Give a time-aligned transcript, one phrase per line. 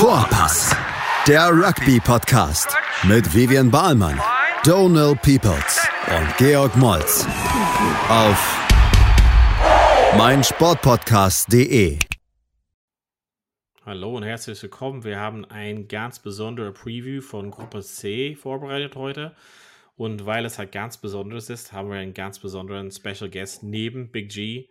[0.00, 0.74] Vorpass,
[1.28, 4.18] der Rugby-Podcast mit Vivian Bahlmann,
[4.64, 7.26] Donal Peoples und Georg Moltz
[8.08, 8.58] auf
[10.16, 11.98] meinsportpodcast.de.
[13.84, 15.04] Hallo und herzlich willkommen.
[15.04, 19.36] Wir haben ein ganz besonderes Preview von Gruppe C vorbereitet heute.
[19.96, 24.10] Und weil es halt ganz besonders ist, haben wir einen ganz besonderen Special Guest neben
[24.10, 24.70] Big G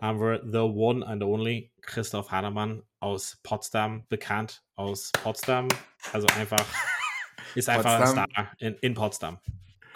[0.00, 5.68] haben wir The One and Only Christoph Hanemann aus Potsdam, bekannt aus Potsdam.
[6.12, 6.64] Also einfach,
[7.54, 8.24] ist einfach Potsdam.
[8.24, 9.38] ein Star in, in Potsdam.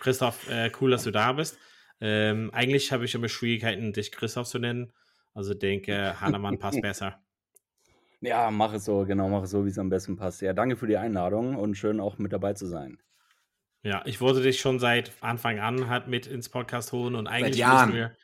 [0.00, 1.58] Christoph, äh, cool, dass du da bist.
[2.00, 4.92] Ähm, eigentlich habe ich immer Schwierigkeiten, dich Christoph zu nennen.
[5.34, 7.20] Also denke, Hanemann passt besser.
[8.22, 10.42] Ja, mach es so, genau, mach es so, wie es am besten passt.
[10.42, 12.98] Ja, danke für die Einladung und schön auch mit dabei zu sein.
[13.82, 17.64] Ja, ich wollte dich schon seit Anfang an halt mit ins Podcast holen und eigentlich
[17.64, 18.14] müssen wir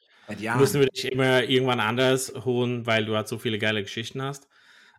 [0.57, 4.49] Müssen wir dich immer irgendwann anders holen, weil du halt so viele geile Geschichten hast.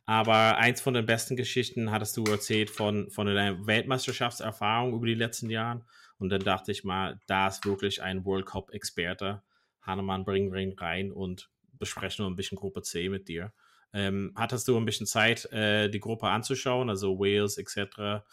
[0.05, 5.15] Aber eins von den besten Geschichten hattest du erzählt von, von deiner Weltmeisterschaftserfahrung über die
[5.15, 5.85] letzten Jahre.
[6.18, 9.43] Und dann dachte ich mal, da ist wirklich ein World Cup-Experte.
[9.82, 13.54] Hannemann, bringen wir ihn rein und besprechen wir ein bisschen Gruppe C mit dir.
[13.93, 18.24] Ähm, hattest du ein bisschen Zeit, äh, die Gruppe anzuschauen, also Wales etc.?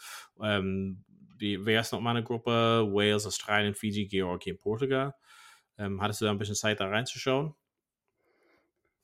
[0.41, 1.03] Ähm,
[1.37, 2.87] wie, wer ist nochmal eine Gruppe?
[2.91, 5.13] Wales, Australien, Fiji, Georgien, Portugal.
[5.77, 7.53] Ähm, hattest du da ein bisschen Zeit, da reinzuschauen?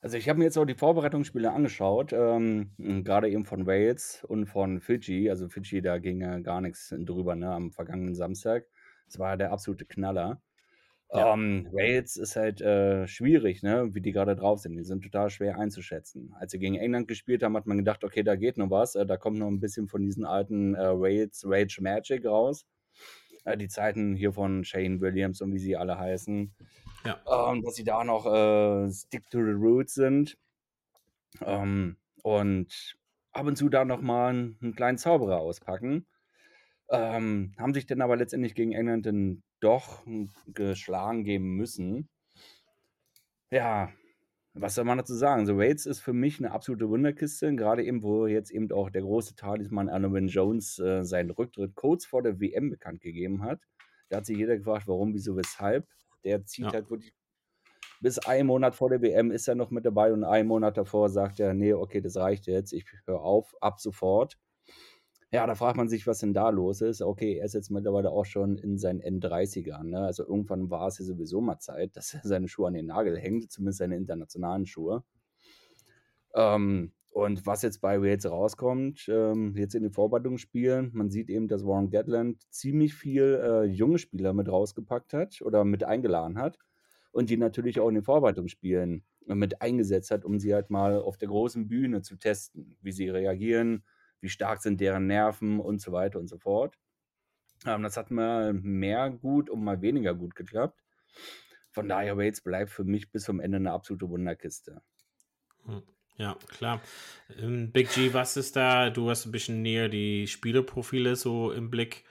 [0.00, 4.46] Also ich habe mir jetzt auch die Vorbereitungsspiele angeschaut, ähm, gerade eben von Wales und
[4.46, 5.30] von Fiji.
[5.30, 8.66] Also Fiji, da ging ja gar nichts drüber, ne, am vergangenen Samstag.
[9.06, 10.42] Das war der absolute Knaller.
[11.12, 11.34] Ja.
[11.34, 14.76] Ähm, Wales ist halt äh, schwierig, ne, wie die gerade drauf sind.
[14.76, 16.34] Die sind total schwer einzuschätzen.
[16.40, 18.96] Als sie gegen England gespielt haben, hat man gedacht, okay, da geht noch was.
[18.96, 22.66] Äh, da kommt noch ein bisschen von diesen alten äh, Wales Rage Magic raus.
[23.44, 26.54] Äh, die Zeiten hier von Shane Williams und wie sie alle heißen.
[27.04, 27.50] Ja.
[27.50, 30.36] Ähm, dass sie da noch äh, Stick to the Roots sind.
[31.40, 32.96] Ähm, und
[33.32, 36.06] ab und zu da nochmal einen, einen kleinen Zauberer auspacken.
[36.90, 40.04] Ähm, haben sich dann aber letztendlich gegen England dann doch
[40.48, 42.08] geschlagen geben müssen.
[43.50, 43.92] Ja,
[44.54, 45.46] was soll man dazu sagen?
[45.46, 49.02] So, Waits ist für mich eine absolute Wunderkiste, gerade eben, wo jetzt eben auch der
[49.02, 53.60] große Talisman Anovan Jones äh, seinen Rücktritt kurz vor der WM bekannt gegeben hat.
[54.08, 55.86] Da hat sich jeder gefragt, warum, wieso, weshalb.
[56.24, 56.72] Der zieht ja.
[56.72, 57.14] halt wirklich
[58.02, 61.08] bis einen Monat vor der WM ist er noch mit dabei und einen Monat davor
[61.08, 64.36] sagt er, nee, okay, das reicht jetzt, ich höre auf, ab sofort.
[65.34, 67.00] Ja, da fragt man sich, was denn da los ist.
[67.00, 69.84] Okay, er ist jetzt mittlerweile auch schon in seinen N30ern.
[69.84, 70.00] Ne?
[70.00, 73.18] Also irgendwann war es ja sowieso mal Zeit, dass er seine Schuhe an den Nagel
[73.18, 75.04] hängt, zumindest seine internationalen Schuhe.
[76.34, 81.48] Ähm, und was jetzt bei Wales rauskommt, ähm, jetzt in den Vorbereitungsspielen, man sieht eben,
[81.48, 86.58] dass Warren Gatland ziemlich viel äh, junge Spieler mit rausgepackt hat oder mit eingeladen hat
[87.10, 91.16] und die natürlich auch in den Vorbereitungsspielen mit eingesetzt hat, um sie halt mal auf
[91.16, 93.84] der großen Bühne zu testen, wie sie reagieren,
[94.22, 96.78] wie stark sind deren Nerven und so weiter und so fort.
[97.66, 100.80] Ähm, das hat mal mehr gut und mal weniger gut geklappt.
[101.70, 104.82] Von daher, Waits bleibt für mich bis zum Ende eine absolute Wunderkiste.
[105.64, 105.82] Hm,
[106.16, 106.80] ja, klar.
[107.38, 108.90] Ähm, Big G, was ist da?
[108.90, 112.04] Du hast ein bisschen näher die Spielerprofile so im Blick.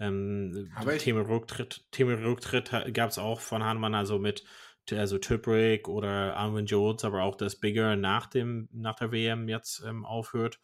[0.00, 4.44] Ähm, Thema Rücktritt, Thema Rücktritt gab es auch von Hahnemann, also mit
[4.90, 9.82] also Tibrick oder Armin Jones, aber auch das Bigger nach dem nach der WM jetzt
[9.86, 10.58] ähm, aufhört.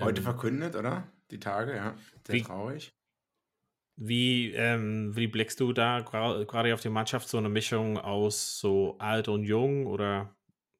[0.00, 1.08] Heute ähm, verkündet, oder?
[1.30, 1.94] Die Tage, ja.
[2.26, 2.94] Sehr wie, traurig.
[3.96, 7.28] Wie, ähm, wie blickst du da gerade auf die Mannschaft?
[7.28, 10.34] So eine Mischung aus so alt und jung oder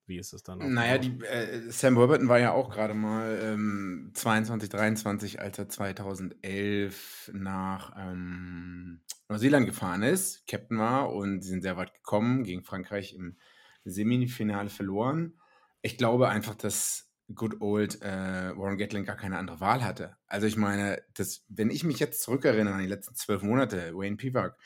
[0.07, 0.75] wie ist es dann?
[0.75, 5.69] Naja, die, äh, Sam Warburton war ja auch gerade mal ähm, 22, 23, als er
[5.69, 12.65] 2011 nach ähm, Neuseeland gefahren ist, Captain war und sie sind sehr weit gekommen, gegen
[12.65, 13.37] Frankreich im
[13.85, 15.39] Semifinale verloren.
[15.83, 20.17] Ich glaube einfach, dass good old äh, Warren Gatling gar keine andere Wahl hatte.
[20.27, 24.17] Also ich meine, das, wenn ich mich jetzt zurückerinnere an die letzten zwölf Monate, Wayne
[24.17, 24.57] Pivak,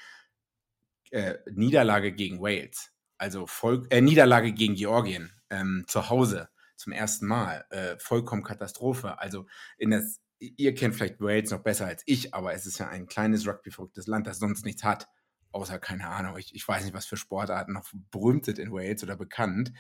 [1.11, 7.27] äh, Niederlage gegen Wales, also voll, äh, Niederlage gegen Georgien ähm, zu Hause zum ersten
[7.27, 9.19] Mal, äh, vollkommen Katastrophe.
[9.19, 9.47] Also
[9.79, 13.07] in das, ihr kennt vielleicht Wales noch besser als ich, aber es ist ja ein
[13.07, 15.09] kleines rugby-verrücktes Land, das sonst nichts hat
[15.57, 19.03] außer, keine Ahnung, ich, ich weiß nicht, was für Sportarten noch berühmt sind in Wales
[19.03, 19.73] oder bekannt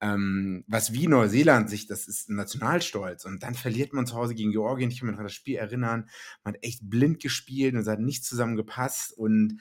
[0.00, 3.24] ähm, was wie Neuseeland sich, das ist Nationalstolz.
[3.24, 4.90] Und dann verliert man zu Hause gegen Georgien.
[4.90, 6.08] Ich kann mich an das Spiel erinnern.
[6.44, 9.60] Man hat echt blind gespielt und es hat nicht zusammengepasst und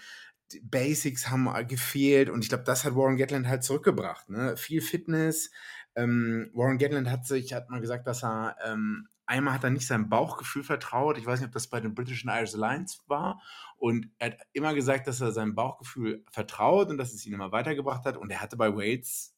[0.62, 2.30] Basics haben gefehlt.
[2.30, 4.30] Und ich glaube, das hat Warren Gatland halt zurückgebracht.
[4.30, 4.58] Ne?
[4.58, 5.52] Viel Fitness.
[5.96, 9.88] Ähm, Warren Gatland hat sich, hat mal gesagt, dass er ähm, einmal hat er nicht
[9.88, 11.18] seinem Bauchgefühl vertraut.
[11.18, 13.42] Ich weiß nicht, ob das bei den British and Irish Alliance war.
[13.78, 17.52] Und er hat immer gesagt, dass er seinem Bauchgefühl vertraut und dass es ihn immer
[17.52, 18.18] weitergebracht hat.
[18.18, 19.32] Und er hatte bei Wales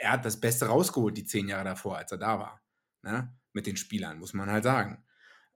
[0.00, 2.62] er hat das Beste rausgeholt, die zehn Jahre davor, als er da war.
[3.02, 3.36] Ne?
[3.54, 5.02] mit den Spielern, muss man halt sagen.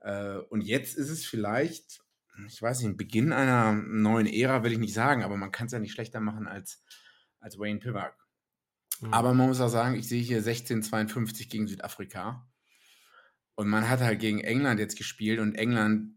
[0.00, 2.00] Äh, und jetzt ist es vielleicht,
[2.46, 5.66] ich weiß nicht, ein Beginn einer neuen Ära will ich nicht sagen, aber man kann
[5.66, 6.82] es ja nicht schlechter machen als,
[7.40, 8.16] als Wayne Pivak.
[9.00, 9.12] Mhm.
[9.12, 12.48] Aber man muss auch sagen, ich sehe hier 1652 gegen Südafrika.
[13.58, 16.16] Und man hat halt gegen England jetzt gespielt und England,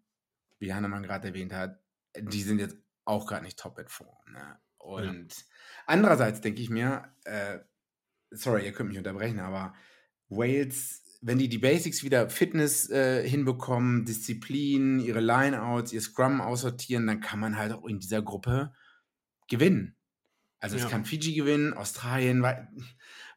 [0.59, 1.81] wie Hannemann gerade erwähnt hat,
[2.15, 4.31] die sind jetzt auch gerade nicht top in Form.
[4.31, 4.59] Ne?
[4.77, 5.43] Und ja.
[5.87, 7.57] andererseits denke ich mir, äh,
[8.29, 9.73] sorry, ihr könnt mich unterbrechen, aber
[10.29, 17.07] Wales, wenn die die Basics wieder Fitness äh, hinbekommen, Disziplin, ihre Lineouts, ihr Scrum aussortieren,
[17.07, 18.71] dann kann man halt auch in dieser Gruppe
[19.49, 19.97] gewinnen.
[20.59, 20.85] Also ja.
[20.85, 22.43] es kann Fiji gewinnen, Australien,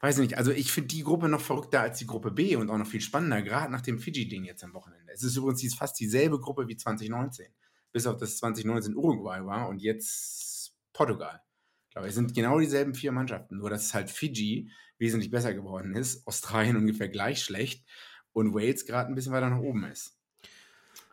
[0.05, 0.37] weiß nicht.
[0.37, 3.01] Also ich finde die Gruppe noch verrückter als die Gruppe B und auch noch viel
[3.01, 5.11] spannender, gerade nach dem Fiji-Ding jetzt am Wochenende.
[5.11, 7.47] Es ist übrigens fast dieselbe Gruppe wie 2019,
[7.91, 11.41] bis auf das 2019 Uruguay war und jetzt Portugal.
[11.89, 15.95] Ich glaube, es sind genau dieselben vier Mannschaften, nur dass halt Fiji wesentlich besser geworden
[15.97, 17.89] ist, Australien ungefähr gleich schlecht
[18.33, 20.14] und Wales gerade ein bisschen weiter nach oben ist.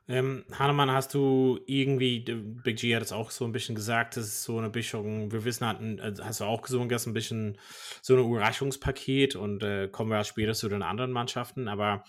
[0.08, 4.26] Ähm, Hannemann, hast du irgendwie, Big G hat es auch so ein bisschen gesagt, das
[4.26, 7.14] ist so eine Mischung, wir wissen, hatten, also hast du auch gesungen, das ist ein
[7.14, 7.58] bisschen
[8.02, 12.04] so ein Überraschungspaket und äh, kommen wir später zu den anderen Mannschaften, aber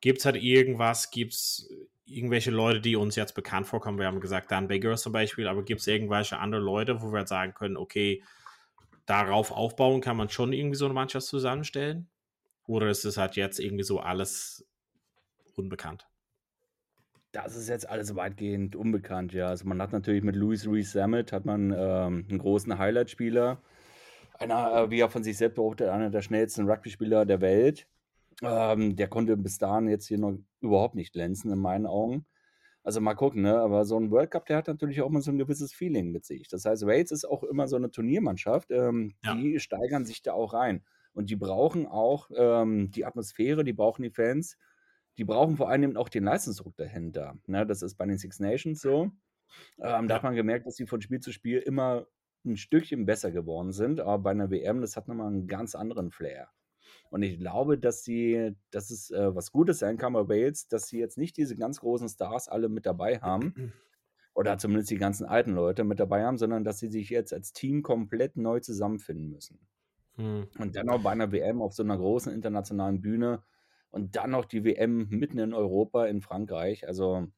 [0.00, 1.68] gibt es halt irgendwas, gibt es
[2.06, 3.98] irgendwelche Leute, die uns jetzt bekannt vorkommen?
[3.98, 7.18] Wir haben gesagt, Dan Baker zum Beispiel, aber gibt es irgendwelche andere Leute, wo wir
[7.18, 8.22] halt sagen können, okay,
[9.06, 12.08] darauf aufbauen kann man schon irgendwie so eine Mannschaft zusammenstellen?
[12.66, 14.66] Oder ist es halt jetzt irgendwie so alles
[15.54, 16.06] unbekannt?
[17.34, 19.48] Das ist jetzt alles weitgehend unbekannt, ja.
[19.48, 23.60] Also man hat natürlich mit Louis Reese Sammet hat man ähm, einen großen Highlight-Spieler.
[24.38, 27.88] Einer, äh, wie er von sich selbst behauptet, einer der schnellsten Rugby-Spieler der Welt.
[28.40, 32.24] Ähm, der konnte bis dahin jetzt hier noch überhaupt nicht glänzen, in meinen Augen.
[32.84, 33.58] Also mal gucken, ne?
[33.58, 36.24] Aber so ein World Cup, der hat natürlich auch mal so ein gewisses Feeling mit
[36.24, 36.46] sich.
[36.46, 38.70] Das heißt, Wales ist auch immer so eine Turniermannschaft.
[38.70, 39.34] Ähm, ja.
[39.34, 40.84] Die steigern sich da auch rein.
[41.14, 44.56] Und die brauchen auch ähm, die Atmosphäre, die brauchen die Fans
[45.18, 47.36] die brauchen vor allem auch den Leistungsdruck dahinter.
[47.46, 49.10] Ne, das ist bei den Six Nations so.
[49.78, 52.06] Ähm, da hat man gemerkt, dass sie von Spiel zu Spiel immer
[52.44, 56.10] ein Stückchen besser geworden sind, aber bei einer WM, das hat nochmal einen ganz anderen
[56.10, 56.48] Flair.
[57.10, 60.88] Und ich glaube, dass sie, dass es äh, was Gutes sein kann bei Wales, dass
[60.88, 63.54] sie jetzt nicht diese ganz großen Stars alle mit dabei haben,
[64.34, 67.52] oder zumindest die ganzen alten Leute mit dabei haben, sondern dass sie sich jetzt als
[67.52, 69.60] Team komplett neu zusammenfinden müssen.
[70.16, 70.48] Mhm.
[70.58, 73.42] Und dann auch bei einer WM auf so einer großen internationalen Bühne
[73.94, 76.86] und dann noch die WM mitten in Europa, in Frankreich.
[76.86, 77.28] Also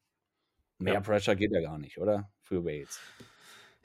[0.79, 1.01] mehr ja.
[1.01, 2.31] Pressure geht ja gar nicht, oder?
[2.41, 2.99] Für Wales.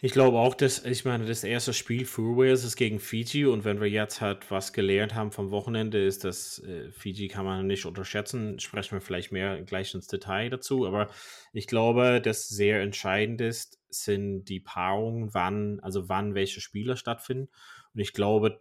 [0.04, 3.64] Ich glaube auch, dass, ich meine, das erste Spiel für Wales ist gegen Fiji und
[3.64, 7.69] wenn wir jetzt halt was gelernt haben vom Wochenende, ist, dass äh, Fiji kann man
[7.69, 8.58] nicht unterschätzen.
[8.58, 11.08] Sprechen wir vielleicht mehr gleich ins Detail dazu, aber
[11.52, 17.48] ich glaube, das sehr entscheidend ist, sind die Paarungen, wann, also wann welche Spiele stattfinden.
[17.94, 18.60] Und ich glaube,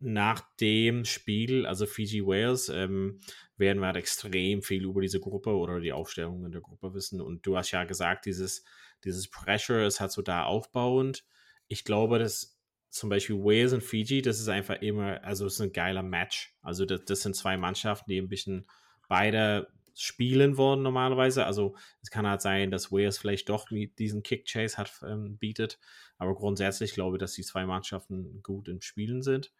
[0.00, 3.20] nach dem Spiel, also Fiji Wales, ähm,
[3.56, 7.20] werden wir halt extrem viel über diese Gruppe oder die Aufstellung in der Gruppe wissen.
[7.20, 8.64] Und du hast ja gesagt, dieses,
[9.04, 11.24] dieses Pressure ist halt so da aufbauend.
[11.68, 12.58] Ich glaube, dass
[12.88, 16.56] zum Beispiel Wales und Fiji, das ist einfach immer, also es ist ein geiler Match.
[16.62, 18.66] Also das, das sind zwei Mannschaften, die ein bisschen
[19.08, 21.44] beide spielen wollen normalerweise.
[21.44, 23.68] Also es kann halt sein, dass Wales vielleicht doch
[23.98, 25.78] diesen Kick-Chase hat, ähm, bietet.
[26.16, 29.52] Aber grundsätzlich glaube ich, dass die zwei Mannschaften gut im Spielen sind.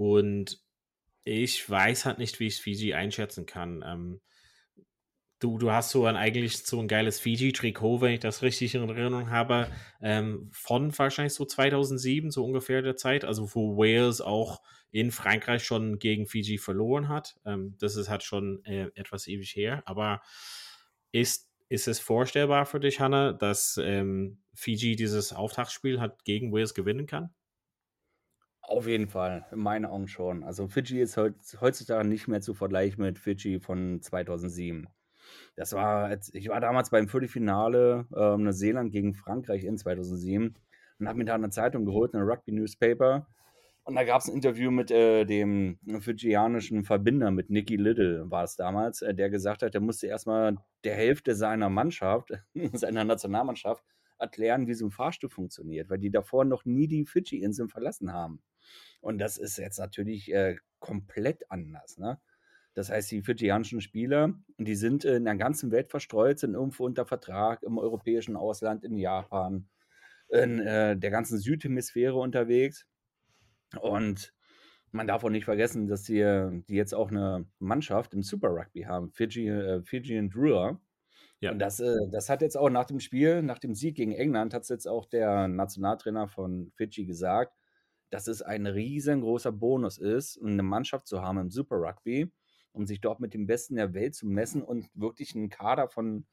[0.00, 0.58] Und
[1.24, 3.84] ich weiß halt nicht, wie ich Fiji einschätzen kann.
[3.86, 4.22] Ähm,
[5.40, 8.88] du, du hast so ein eigentlich so ein geiles Fiji-Trikot, wenn ich das richtig in
[8.88, 14.62] Erinnerung habe, ähm, von wahrscheinlich so 2007, so ungefähr der Zeit, also wo Wales auch
[14.90, 17.36] in Frankreich schon gegen Fiji verloren hat.
[17.44, 20.22] Ähm, das ist halt schon äh, etwas ewig her, aber
[21.12, 26.72] ist, ist es vorstellbar für dich, Hanna, dass ähm, Fiji dieses Auftaktspiel hat gegen Wales
[26.72, 27.34] gewinnen kann?
[28.62, 30.44] Auf jeden Fall, in meinen Augen schon.
[30.44, 34.88] Also Fidschi ist heutzutage nicht mehr zu vergleichen mit Fidschi von 2007.
[35.56, 40.54] Das war, ich war damals beim Viertelfinale äh, Neuseeland gegen Frankreich in 2007
[40.98, 43.26] und habe mir da eine Zeitung geholt, eine Rugby Newspaper.
[43.84, 48.44] Und da gab es ein Interview mit äh, dem fidschianischen Verbinder, mit Nicky Little war
[48.44, 52.30] es damals, äh, der gesagt hat, er musste erstmal der Hälfte seiner Mannschaft,
[52.72, 53.82] seiner Nationalmannschaft,
[54.20, 58.42] erklären, wie so ein Fahrstuhl funktioniert, weil die davor noch nie die Fidschi-Inseln verlassen haben.
[59.00, 61.98] Und das ist jetzt natürlich äh, komplett anders.
[61.98, 62.20] Ne?
[62.74, 67.04] Das heißt, die fidschianischen Spieler, die sind in der ganzen Welt verstreut, sind irgendwo unter
[67.04, 69.68] Vertrag im europäischen Ausland, in Japan,
[70.28, 72.86] in äh, der ganzen Südhemisphäre unterwegs.
[73.80, 74.32] Und
[74.92, 78.82] man darf auch nicht vergessen, dass die, die jetzt auch eine Mannschaft im Super Rugby
[78.82, 80.80] haben, Fiji, äh, Fijian Drua.
[81.40, 81.52] Ja.
[81.52, 84.52] Und das, äh, das hat jetzt auch nach dem Spiel, nach dem Sieg gegen England,
[84.52, 87.56] hat es jetzt auch der Nationaltrainer von Fiji gesagt,
[88.10, 92.30] dass es ein riesengroßer Bonus ist, eine Mannschaft zu haben im Super Rugby,
[92.72, 96.26] um sich dort mit dem Besten der Welt zu messen und wirklich einen Kader von,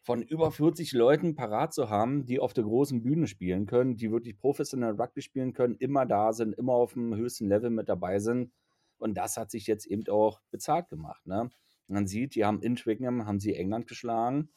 [0.00, 4.10] von über 40 Leuten parat zu haben, die auf der großen Bühne spielen können, die
[4.10, 8.18] wirklich professionell Rugby spielen können, immer da sind, immer auf dem höchsten Level mit dabei
[8.18, 8.50] sind.
[8.96, 11.26] Und das hat sich jetzt eben auch bezahlt gemacht.
[11.26, 11.50] Ne?
[11.92, 14.48] Man sieht, die haben in Twickenham, haben sie England geschlagen.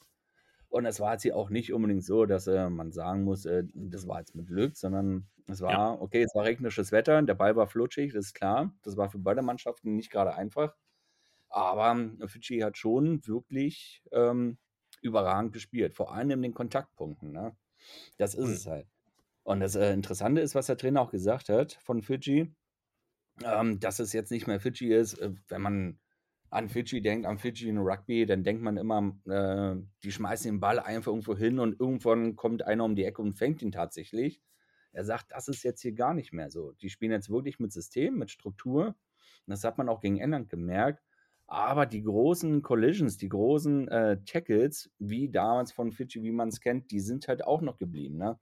[0.70, 3.64] Und es war jetzt hier auch nicht unbedingt so, dass äh, man sagen muss, äh,
[3.74, 5.92] das war jetzt mit Glück, sondern es war, ja.
[6.02, 8.74] okay, es war regnerisches Wetter, der Ball war flutschig, das ist klar.
[8.84, 10.76] Das war für beide Mannschaften nicht gerade einfach.
[11.50, 14.58] Aber ähm, Fidschi hat schon wirklich ähm,
[15.02, 17.32] überragend gespielt, vor allem in den Kontaktpunkten.
[17.32, 17.56] Ne?
[18.18, 18.54] Das ist mhm.
[18.54, 18.88] es halt.
[19.44, 22.54] Und das äh, Interessante ist, was der Trainer auch gesagt hat von Fidschi,
[23.44, 26.00] ähm, dass es jetzt nicht mehr Fidschi ist, äh, wenn man
[26.50, 30.60] an Fidschi denkt, an Fidschi in Rugby, dann denkt man immer, äh, die schmeißen den
[30.60, 34.42] Ball einfach irgendwo hin und irgendwann kommt einer um die Ecke und fängt ihn tatsächlich.
[34.92, 36.72] Er sagt, das ist jetzt hier gar nicht mehr so.
[36.82, 38.88] Die spielen jetzt wirklich mit System, mit Struktur.
[38.88, 41.04] Und das hat man auch gegen England gemerkt.
[41.48, 46.62] Aber die großen Collisions, die großen äh, Tackles, wie damals von Fidschi, wie man es
[46.62, 48.18] kennt, die sind halt auch noch geblieben.
[48.18, 48.40] Ne?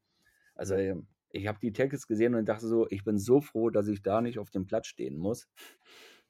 [0.55, 3.87] Also ähm, ich habe die Tackles gesehen und dachte so, ich bin so froh, dass
[3.87, 5.49] ich da nicht auf dem Platz stehen muss.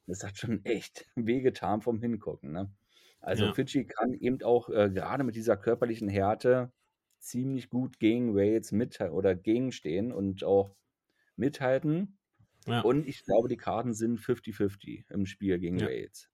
[0.05, 2.51] Das hat schon echt wehgetan vom Hingucken.
[2.51, 2.72] Ne?
[3.19, 3.53] Also ja.
[3.53, 6.72] Fidschi kann eben auch äh, gerade mit dieser körperlichen Härte
[7.19, 10.75] ziemlich gut gegen Wales mit oder gegenstehen und auch
[11.38, 12.17] mithalten.
[12.67, 12.81] Ja.
[12.81, 15.88] Und ich glaube, die Karten sind 50-50 im Spiel gegen ja.
[15.88, 16.29] Wales.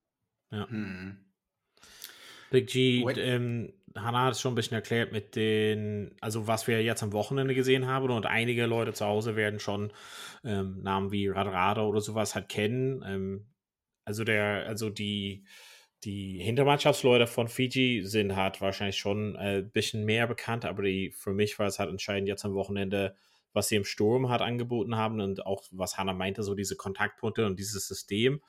[0.51, 0.69] Ja.
[0.69, 1.25] Hm.
[2.51, 6.81] Big G, ähm, Hannah hat es schon ein bisschen erklärt mit den, also was wir
[6.83, 9.91] jetzt am Wochenende gesehen haben und einige Leute zu Hause werden schon
[10.43, 13.03] ähm, Namen wie Radrada oder sowas halt kennen.
[13.05, 13.45] Ähm,
[14.10, 15.44] also der, also die,
[16.04, 21.12] die Hintermannschaftsleute von Fiji sind halt wahrscheinlich schon ein äh, bisschen mehr bekannt, aber die,
[21.12, 23.16] für mich war es halt entscheidend jetzt am Wochenende,
[23.54, 27.46] was sie im Sturm hat angeboten haben und auch was Hannah meinte, so diese Kontaktpunkte
[27.46, 28.42] und dieses System.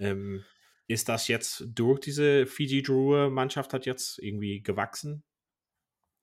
[0.00, 0.44] Ähm,
[0.88, 5.22] ist das jetzt durch diese Fiji-Drewer-Mannschaft hat jetzt irgendwie gewachsen?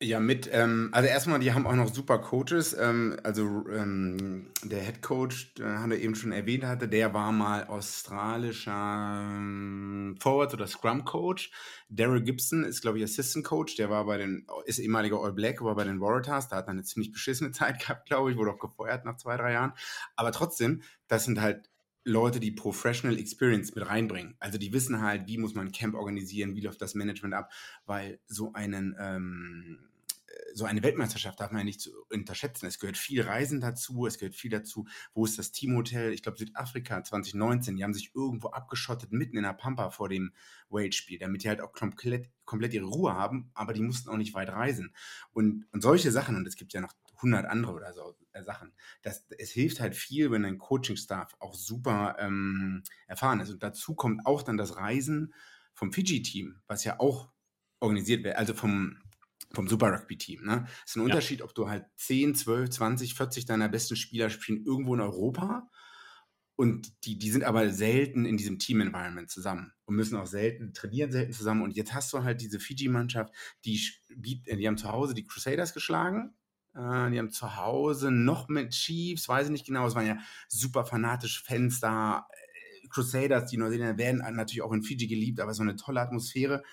[0.03, 2.75] Ja, mit, ähm, also erstmal, die haben auch noch super Coaches.
[2.77, 7.31] Ähm, also ähm, der Head Coach, den hat er eben schon erwähnt hatte, der war
[7.31, 11.51] mal australischer ähm, Forward oder Scrum Coach.
[11.87, 13.77] Daryl Gibson ist, glaube ich, Assistant Coach.
[13.77, 16.49] Der war bei den, ist ehemaliger All Black, war bei den Waratahs.
[16.49, 19.37] Da hat er eine ziemlich beschissene Zeit gehabt, glaube ich, wurde auch gefeuert nach zwei,
[19.37, 19.71] drei Jahren.
[20.17, 21.69] Aber trotzdem, das sind halt
[22.03, 24.35] Leute, die Professional Experience mit reinbringen.
[24.39, 27.53] Also die wissen halt, wie muss man ein Camp organisieren, wie läuft das Management ab,
[27.85, 29.79] weil so einen ähm,
[30.53, 32.65] so eine Weltmeisterschaft darf man ja nicht unterschätzen.
[32.65, 34.85] Es gehört viel Reisen dazu, es gehört viel dazu.
[35.13, 36.13] Wo ist das Teamhotel?
[36.13, 40.33] Ich glaube Südafrika 2019, die haben sich irgendwo abgeschottet mitten in der Pampa vor dem
[40.69, 44.33] Wales-Spiel, damit die halt auch komplett, komplett ihre Ruhe haben, aber die mussten auch nicht
[44.33, 44.93] weit reisen.
[45.31, 48.73] Und, und solche Sachen, und es gibt ja noch 100 andere oder so äh, Sachen.
[49.01, 53.49] Das, es hilft halt viel, wenn ein Coaching-Staff auch super ähm, erfahren ist.
[53.49, 55.33] Und dazu kommt auch dann das Reisen
[55.73, 57.31] vom Fiji-Team, was ja auch
[57.79, 58.97] organisiert wird, also vom,
[59.53, 60.43] vom Super Rugby-Team.
[60.43, 60.65] Ne?
[60.83, 61.05] Es ist ein ja.
[61.05, 65.69] Unterschied, ob du halt 10, 12, 20, 40 deiner besten Spieler spielen irgendwo in Europa
[66.55, 71.11] und die, die sind aber selten in diesem Team-Environment zusammen und müssen auch selten, trainieren
[71.11, 71.61] selten zusammen.
[71.63, 73.33] Und jetzt hast du halt diese Fiji-Mannschaft,
[73.65, 76.35] die, die haben zu Hause die Crusaders geschlagen
[76.75, 79.85] äh, die haben zu Hause noch mit Chiefs, weiß ich nicht genau.
[79.87, 80.17] Es waren ja
[80.47, 82.27] super fanatische Fans da.
[82.31, 86.63] Äh, Crusaders, die Neuseeländer werden natürlich auch in Fiji geliebt, aber so eine tolle Atmosphäre.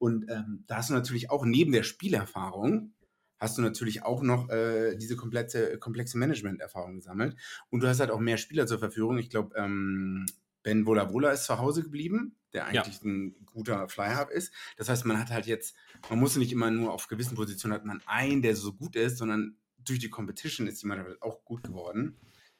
[0.00, 2.94] Und ähm, da hast du natürlich auch neben der Spielerfahrung,
[3.38, 7.36] hast du natürlich auch noch äh, diese komplette, komplexe Management-Erfahrung gesammelt.
[7.68, 9.18] Und du hast halt auch mehr Spieler zur Verfügung.
[9.18, 10.24] Ich glaube, ähm,
[10.62, 13.10] Ben Wola Wola ist zu Hause geblieben, der eigentlich ja.
[13.10, 14.54] ein guter Fly-Hub ist.
[14.78, 15.76] Das heißt, man hat halt jetzt,
[16.08, 19.18] man muss nicht immer nur auf gewissen Positionen hat man einen, der so gut ist,
[19.18, 22.16] sondern durch die Competition ist Mannschaft halt auch gut geworden,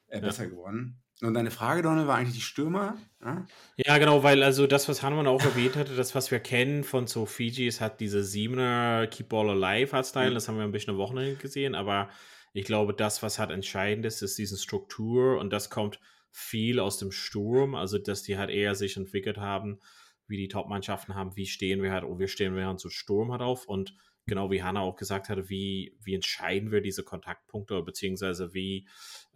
[0.09, 0.27] äh, ja.
[0.27, 1.01] besser geworden.
[1.21, 2.97] Und deine Frage, Donne, war eigentlich die Stürmer?
[3.23, 3.45] Ja?
[3.77, 7.05] ja, genau, weil also das, was Hanuman auch erwähnt hatte, das, was wir kennen von
[7.05, 10.33] so Fiji, ist hat diese Siebener Keep Ball Alive Art Style, mhm.
[10.33, 12.09] das haben wir ein bisschen am Wochenende gesehen, aber
[12.53, 15.99] ich glaube, das, was halt entscheidend ist, ist diese Struktur und das kommt
[16.31, 19.79] viel aus dem Sturm, also dass die halt eher sich entwickelt haben,
[20.27, 23.41] wie die Top-Mannschaften haben, wie stehen wir halt, oh, wir stehen während so Sturm halt
[23.41, 28.53] auf und genau wie Hanna auch gesagt hatte, wie, wie entscheiden wir diese Kontaktpunkte, beziehungsweise
[28.53, 28.87] wie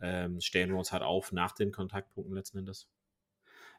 [0.01, 2.89] ähm, stellen wir uns halt auf nach den Kontaktpunkten letzten Endes?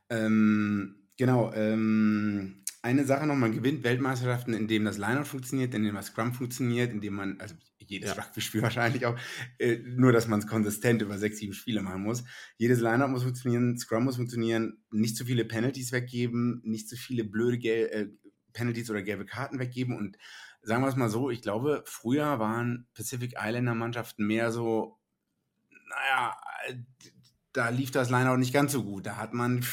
[0.08, 6.06] Ähm, genau, ähm, eine Sache noch, man gewinnt Weltmeisterschaften, indem das Lineout funktioniert, indem das
[6.06, 8.22] Scrum funktioniert, indem man, also jedes ja.
[8.22, 9.18] Rugby-Spiel wahrscheinlich auch,
[9.58, 12.25] äh, nur dass man es konsistent über sechs, sieben Spiele machen muss.
[12.56, 17.25] Jedes Lineout muss funktionieren, Scrum muss funktionieren, nicht zu viele Penalties weggeben, nicht zu viele
[17.25, 18.06] blöde Gel äh,
[18.52, 20.16] Penalties oder gelbe Karten weggeben und
[20.66, 24.99] sagen wir es mal so, ich glaube, früher waren Pacific Islander Mannschaften mehr so,
[25.88, 26.37] naja,
[27.52, 29.06] da lief das Lineout nicht ganz so gut.
[29.06, 29.64] Da hat man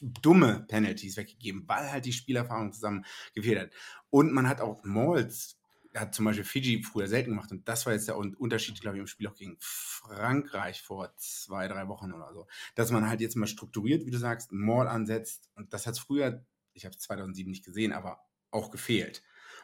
[0.00, 3.04] dumme Penalties weggegeben, weil halt die Spielerfahrung zusammen
[3.34, 3.70] gefehlt hat.
[4.10, 5.58] Und man hat auch Malls,
[5.94, 7.50] hat zum Beispiel Fiji früher selten gemacht.
[7.50, 11.66] Und das war jetzt der Unterschied, glaube ich, im Spiel auch gegen Frankreich vor zwei,
[11.66, 12.46] drei Wochen oder so.
[12.74, 15.50] Dass man halt jetzt mal strukturiert, wie du sagst, Mall ansetzt.
[15.54, 16.44] Und das hat es früher,
[16.74, 19.22] ich habe es 2007 nicht gesehen, aber auch gefehlt.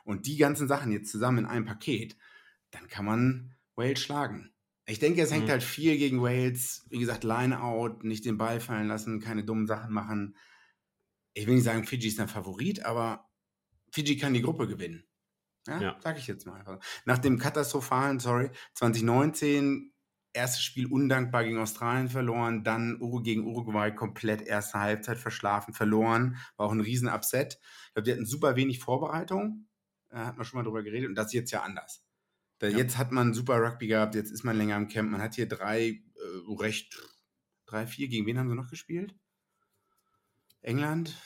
[0.09, 2.17] Und die ganzen Sachen jetzt zusammen in einem Paket,
[2.71, 4.55] dann kann man Wales schlagen.
[4.87, 5.51] Ich denke, es hängt mhm.
[5.51, 6.87] halt viel gegen Wales.
[6.89, 10.35] Wie gesagt, Line-out, nicht den Ball fallen lassen, keine dummen Sachen machen.
[11.35, 13.29] Ich will nicht sagen, Fiji ist ein Favorit, aber
[13.93, 15.07] Fiji kann die Gruppe gewinnen.
[15.67, 15.97] Ja, ja.
[16.03, 16.79] sag ich jetzt mal einfach.
[17.05, 19.93] Nach dem katastrophalen, sorry, 2019,
[20.33, 26.67] erstes Spiel undankbar gegen Australien verloren, dann gegen Uruguay komplett erste Halbzeit verschlafen, verloren, war
[26.67, 27.59] auch ein riesen Upset.
[27.89, 29.69] Ich glaube, die hatten super wenig Vorbereitung,
[30.09, 32.05] da hat man schon mal drüber geredet und das ist jetzt ja anders.
[32.59, 32.79] Da ja.
[32.79, 35.11] Jetzt hat man super Rugby gehabt, jetzt ist man länger im Camp.
[35.11, 37.01] Man hat hier drei, äh, recht,
[37.67, 38.09] drei, vier.
[38.09, 39.15] Gegen wen haben sie noch gespielt?
[40.61, 41.17] England,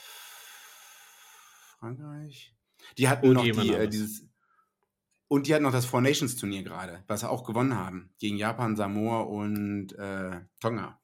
[1.78, 2.54] Frankreich.
[2.98, 4.28] Die hatten und noch die, äh, dieses.
[5.28, 8.14] Und die hatten noch das Four Nations Turnier gerade, was sie auch gewonnen haben.
[8.18, 11.01] Gegen Japan, Samoa und äh, Tonga.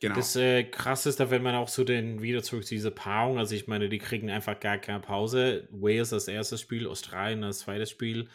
[0.00, 0.14] Genau.
[0.14, 3.38] Das äh, krass ist da, wenn man auch so den wieder zurück zu dieser Paarung,
[3.38, 5.68] also ich meine, die kriegen einfach gar keine Pause.
[5.70, 8.28] Wales das erste Spiel, Australien das zweite Spiel.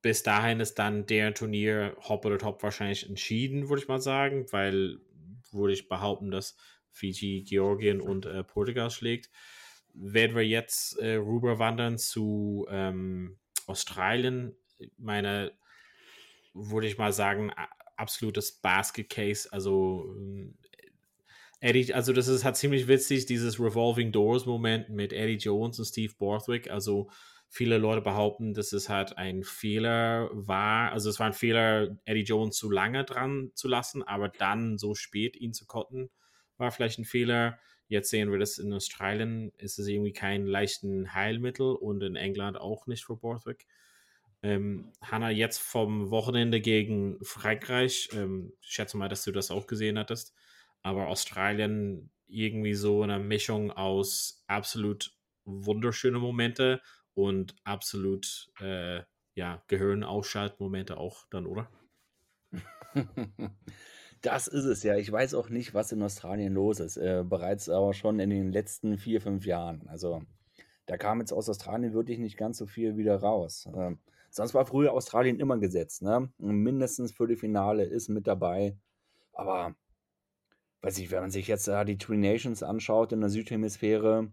[0.00, 4.46] Bis dahin ist dann der Turnier Hop oder Top wahrscheinlich entschieden, würde ich mal sagen,
[4.52, 4.98] weil
[5.50, 6.56] würde ich behaupten, dass
[6.92, 9.28] Fiji, Georgien und äh, Portugal schlägt.
[9.92, 14.54] Werden wir jetzt äh, rüber wandern zu ähm, Australien,
[14.96, 15.52] meine,
[16.54, 17.52] würde ich mal sagen,
[18.00, 19.52] absolutes Basket-Case.
[19.52, 20.54] Also ähm,
[21.60, 26.14] Eddie, also das ist halt ziemlich witzig, dieses Revolving Doors-Moment mit Eddie Jones und Steve
[26.18, 26.70] Borthwick.
[26.70, 27.10] Also
[27.48, 30.92] viele Leute behaupten, dass es halt ein Fehler war.
[30.92, 34.94] Also es war ein Fehler, Eddie Jones zu lange dran zu lassen, aber dann so
[34.94, 36.10] spät ihn zu kotten,
[36.56, 37.58] war vielleicht ein Fehler.
[37.88, 42.56] Jetzt sehen wir das in Australien, ist es irgendwie kein leichten Heilmittel und in England
[42.56, 43.66] auch nicht für Borthwick.
[44.42, 49.66] Ähm, Hanna, jetzt vom Wochenende gegen Frankreich, ähm, ich schätze mal, dass du das auch
[49.66, 50.34] gesehen hattest,
[50.82, 55.12] aber Australien irgendwie so eine Mischung aus absolut
[55.44, 56.80] wunderschöne Momente
[57.14, 59.02] und absolut äh,
[59.34, 61.70] ja, Gehirnausschaltmomente auch dann, oder?
[64.22, 64.96] Das ist es ja.
[64.96, 66.98] Ich weiß auch nicht, was in Australien los ist.
[66.98, 69.88] Äh, bereits aber schon in den letzten vier, fünf Jahren.
[69.88, 70.22] Also
[70.86, 73.66] da kam jetzt aus Australien wirklich nicht ganz so viel wieder raus.
[73.74, 73.98] Ähm,
[74.30, 76.32] Sonst war früher Australien immer gesetzt, ne?
[76.38, 78.78] Mindestens Viertelfinale ist mit dabei.
[79.32, 79.74] Aber,
[80.82, 84.32] weiß ich, wenn man sich jetzt äh, die Three Nations anschaut in der Südhemisphäre,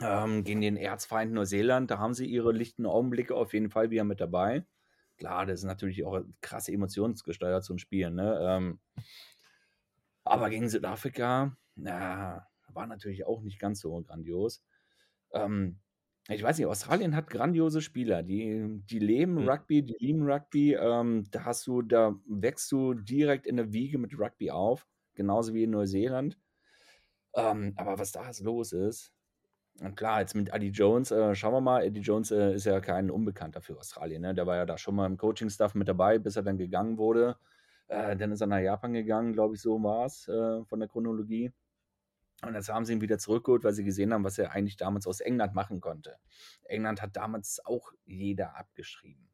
[0.00, 4.04] ähm, gegen den Erzfeind Neuseeland, da haben sie ihre lichten Augenblicke auf jeden Fall wieder
[4.04, 4.64] mit dabei.
[5.16, 8.38] Klar, das ist natürlich auch krasse emotionsgesteuert so ein Spiel, ne?
[8.40, 8.80] Ähm,
[10.22, 14.62] aber gegen Südafrika, na, war natürlich auch nicht ganz so grandios.
[15.32, 15.80] Ähm,
[16.34, 19.48] ich weiß nicht, Australien hat grandiose Spieler, die, die leben Mhm.
[19.48, 20.74] Rugby, die lieben Rugby.
[20.74, 25.54] Ähm, da hast du, da wächst du direkt in der Wiege mit Rugby auf, genauso
[25.54, 26.38] wie in Neuseeland.
[27.34, 29.12] Ähm, aber was da los ist,
[29.80, 32.80] und klar, jetzt mit Eddie Jones, äh, schauen wir mal, Eddie Jones äh, ist ja
[32.80, 34.22] kein Unbekannter für Australien.
[34.22, 34.34] Ne?
[34.34, 37.36] Der war ja da schon mal im Coaching-Staff mit dabei, bis er dann gegangen wurde.
[37.88, 40.88] Äh, dann ist er nach Japan gegangen, glaube ich, so war es äh, von der
[40.88, 41.52] Chronologie.
[42.42, 45.06] Und jetzt haben sie ihn wieder zurückgeholt, weil sie gesehen haben, was er eigentlich damals
[45.06, 46.16] aus England machen konnte.
[46.64, 49.28] England hat damals auch jeder abgeschrieben.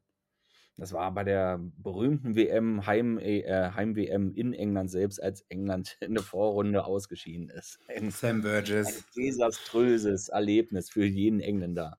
[0.77, 6.15] Das war bei der berühmten WM, Heim, äh, Heim-WM in England selbst, als England in
[6.15, 7.79] der Vorrunde ausgeschieden ist.
[7.87, 8.87] Ein, Sam Burgess.
[8.87, 11.97] Ein desaströses Erlebnis für jeden Engländer.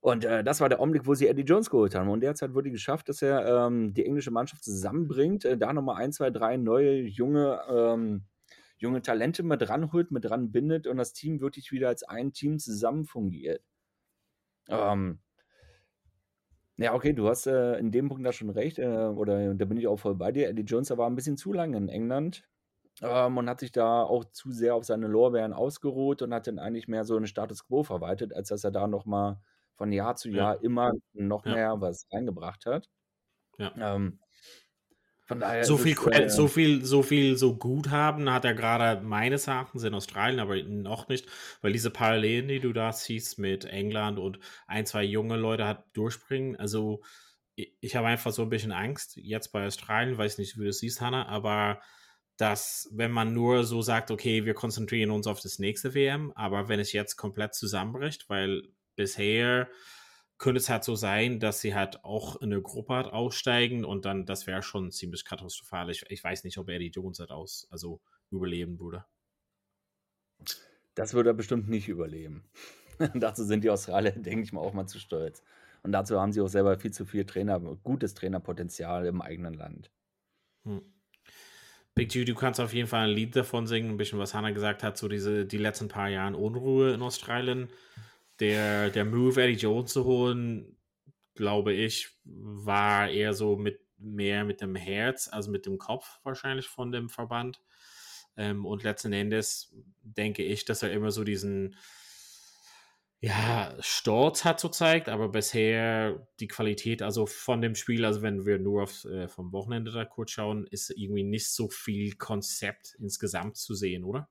[0.00, 2.10] Und äh, das war der Augenblick, wo sie Eddie Jones geholt haben.
[2.10, 5.56] Und der hat es halt wirklich geschafft, dass er ähm, die englische Mannschaft zusammenbringt, äh,
[5.56, 8.24] da nochmal ein, zwei, drei neue, junge ähm,
[8.82, 12.58] junge Talente mit ranholt, mit dran bindet und das Team wirklich wieder als ein Team
[12.58, 13.62] zusammen fungiert.
[14.68, 15.20] Ähm,
[16.76, 19.78] ja, okay, du hast äh, in dem Punkt da schon recht, äh, oder da bin
[19.78, 20.48] ich auch voll bei dir.
[20.48, 22.44] Eddie Jones war ein bisschen zu lange in England
[23.02, 26.58] ähm, und hat sich da auch zu sehr auf seine Lorbeeren ausgeruht und hat dann
[26.58, 29.38] eigentlich mehr so einen Status Quo verwaltet, als dass er da nochmal
[29.76, 30.60] von Jahr zu Jahr ja.
[30.60, 31.54] immer noch ja.
[31.54, 32.88] mehr was reingebracht hat.
[33.58, 33.72] Ja.
[33.76, 34.18] Ähm,
[35.32, 39.02] von daher so viel, es, äh, so viel, so viel, so Guthaben hat er gerade
[39.02, 41.26] meines Erachtens in Australien, aber noch nicht,
[41.60, 45.84] weil diese Parallelen, die du da siehst mit England und ein, zwei junge Leute hat
[45.94, 46.56] durchspringen.
[46.56, 47.02] Also
[47.54, 50.66] ich, ich habe einfach so ein bisschen Angst jetzt bei Australien, weiß nicht, wie du
[50.66, 51.80] das siehst, Hannah, aber
[52.36, 56.68] dass wenn man nur so sagt, okay, wir konzentrieren uns auf das nächste WM, aber
[56.68, 58.62] wenn es jetzt komplett zusammenbricht, weil
[58.96, 59.68] bisher
[60.42, 64.04] könnte es halt so sein, dass sie halt auch in der Gruppe halt aussteigen und
[64.04, 65.88] dann, das wäre schon ziemlich katastrophal.
[65.88, 69.04] Ich, ich, weiß nicht, ob Eddie Jones halt aus, also überleben würde.
[70.96, 72.42] Das würde er bestimmt nicht überleben.
[73.14, 75.44] dazu sind die Australier, denke ich mal, auch mal zu stolz.
[75.84, 79.92] Und dazu haben sie auch selber viel zu viel Trainer, gutes Trainerpotenzial im eigenen Land.
[80.64, 80.82] Hm.
[81.94, 84.50] Big G, du kannst auf jeden Fall ein Lied davon singen, ein bisschen was Hannah
[84.50, 87.68] gesagt hat, so diese, die letzten paar Jahren Unruhe in Australien.
[88.42, 90.76] Der, der Move, Eddie Jones zu holen,
[91.36, 96.66] glaube ich, war eher so mit mehr mit dem Herz, also mit dem Kopf wahrscheinlich
[96.66, 97.60] von dem Verband.
[98.36, 101.76] Ähm, und letzten Endes denke ich, dass er immer so diesen,
[103.20, 108.44] ja, Sturz hat so zeigt, aber bisher die Qualität, also von dem Spiel, also wenn
[108.44, 112.96] wir nur auf, äh, vom Wochenende da kurz schauen, ist irgendwie nicht so viel Konzept
[112.98, 114.28] insgesamt zu sehen, oder?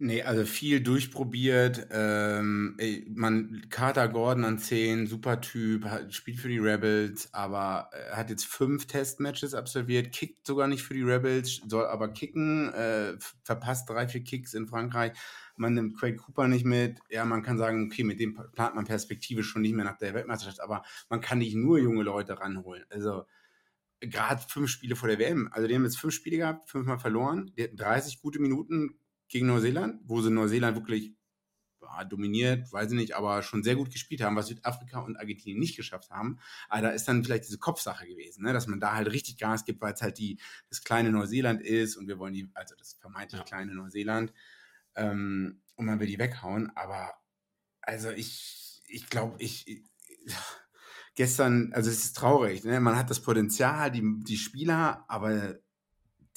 [0.00, 1.88] Nee, also viel durchprobiert.
[1.90, 2.76] Ähm,
[3.08, 8.46] man, Carter Gordon an 10, super Typ, spielt für die Rebels, aber äh, hat jetzt
[8.46, 14.06] fünf Testmatches absolviert, kickt sogar nicht für die Rebels, soll aber kicken, äh, verpasst drei,
[14.06, 15.18] vier Kicks in Frankreich.
[15.56, 17.00] Man nimmt Craig Cooper nicht mit.
[17.10, 20.14] Ja, man kann sagen, okay, mit dem plant man Perspektive schon nicht mehr nach der
[20.14, 22.84] Weltmeisterschaft, aber man kann nicht nur junge Leute ranholen.
[22.90, 23.24] Also,
[24.00, 25.48] gerade fünf Spiele vor der WM.
[25.52, 27.52] Also, die haben jetzt fünf Spiele gehabt, fünfmal verloren.
[27.56, 28.98] Die hatten 30 gute Minuten,
[29.28, 31.14] gegen Neuseeland, wo sie Neuseeland wirklich
[31.80, 35.60] ja, dominiert, weiß ich nicht, aber schon sehr gut gespielt haben, was Südafrika und Argentinien
[35.60, 36.38] nicht geschafft haben.
[36.68, 38.52] Aber da ist dann vielleicht diese Kopfsache gewesen, ne?
[38.52, 40.38] dass man da halt richtig Gas gibt, weil es halt die,
[40.68, 43.44] das kleine Neuseeland ist und wir wollen die, also das vermeintlich ja.
[43.44, 44.32] kleine Neuseeland,
[44.96, 46.72] ähm, und man will die weghauen.
[46.74, 47.14] Aber
[47.80, 49.84] also ich, ich glaube, ich, ich
[51.14, 52.80] gestern, also es ist traurig, ne?
[52.80, 55.58] man hat das Potenzial, die, die Spieler, aber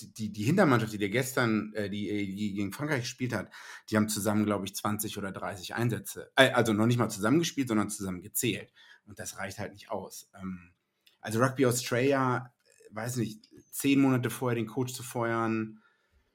[0.02, 3.52] die, die Hintermannschaft, die der gestern, äh, die, äh, die gegen Frankreich gespielt hat,
[3.90, 6.32] die haben zusammen, glaube ich, 20 oder 30 Einsätze.
[6.36, 8.74] Äh, also noch nicht mal zusammen gespielt, sondern zusammen gezählt.
[9.06, 10.30] Und das reicht halt nicht aus.
[10.40, 10.74] Ähm,
[11.22, 12.54] also Rugby Australia,
[12.90, 15.82] äh, weiß nicht, zehn Monate vorher den Coach zu feuern,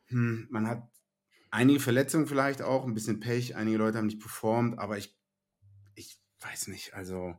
[0.08, 0.88] hm, man hat
[1.50, 5.16] einige Verletzungen vielleicht auch, ein bisschen Pech, einige Leute haben nicht performt, aber ich,
[5.94, 7.34] ich weiß nicht, also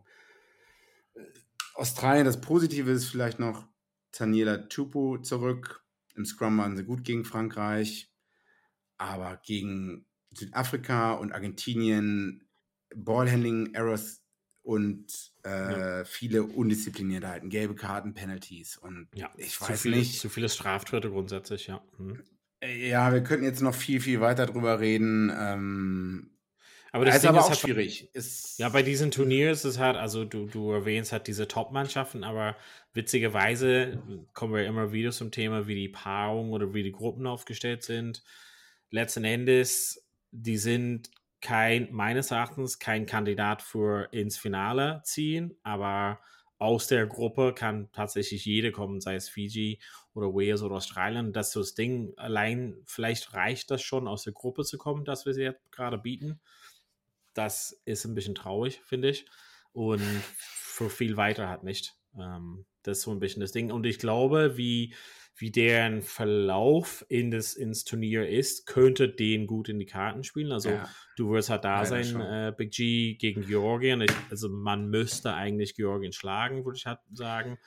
[1.14, 1.22] äh,
[1.76, 3.68] Australien, das Positive ist vielleicht noch
[4.18, 5.86] Daniela Tupu zurück,
[6.18, 8.12] im Scrum waren sie gut gegen Frankreich,
[8.98, 12.44] aber gegen Südafrika und Argentinien
[12.96, 14.24] Ballhandling Errors
[14.64, 16.04] und äh, ja.
[16.04, 20.20] viele Undiszipliniertheiten, gelbe Karten, Penalties und ja, ich weiß viele, nicht.
[20.20, 21.82] Zu viele Straftritte grundsätzlich, ja.
[21.98, 22.22] Hm.
[22.64, 25.32] Ja, wir könnten jetzt noch viel, viel weiter drüber reden.
[25.38, 26.32] Ähm,
[26.92, 28.10] aber das ist aber auch halt schwierig.
[28.14, 32.24] Ist ja, bei diesen Turnieren ist es halt, also du, du erwähnst halt diese Top-Mannschaften,
[32.24, 32.56] aber
[32.98, 34.02] witzigerweise
[34.34, 38.24] kommen wir immer wieder zum Thema, wie die Paarungen oder wie die Gruppen aufgestellt sind.
[38.90, 46.20] Letzten Endes, die sind kein, meines Erachtens, kein Kandidat für ins Finale ziehen, aber
[46.58, 49.80] aus der Gruppe kann tatsächlich jede kommen, sei es Fiji
[50.14, 51.32] oder Wales oder Australien.
[51.32, 52.14] Das ist so das Ding.
[52.18, 55.98] Allein vielleicht reicht das schon, aus der Gruppe zu kommen, dass wir sie jetzt gerade
[55.98, 56.42] bieten
[57.38, 59.26] das ist ein bisschen traurig, finde ich.
[59.74, 60.02] Und
[60.38, 61.96] für viel weiter hat nicht.
[62.18, 63.72] Ähm, das ist so ein bisschen das Ding.
[63.72, 64.94] Und ich glaube, wie,
[65.36, 70.52] wie deren Verlauf in das, ins Turnier ist, könnte den gut in die Karten spielen.
[70.52, 70.90] Also ja.
[71.18, 74.02] du wirst halt da Leider sein, äh, Big G gegen Georgien.
[74.02, 77.60] Ich, also man müsste eigentlich Georgien schlagen, würde ich halt sagen.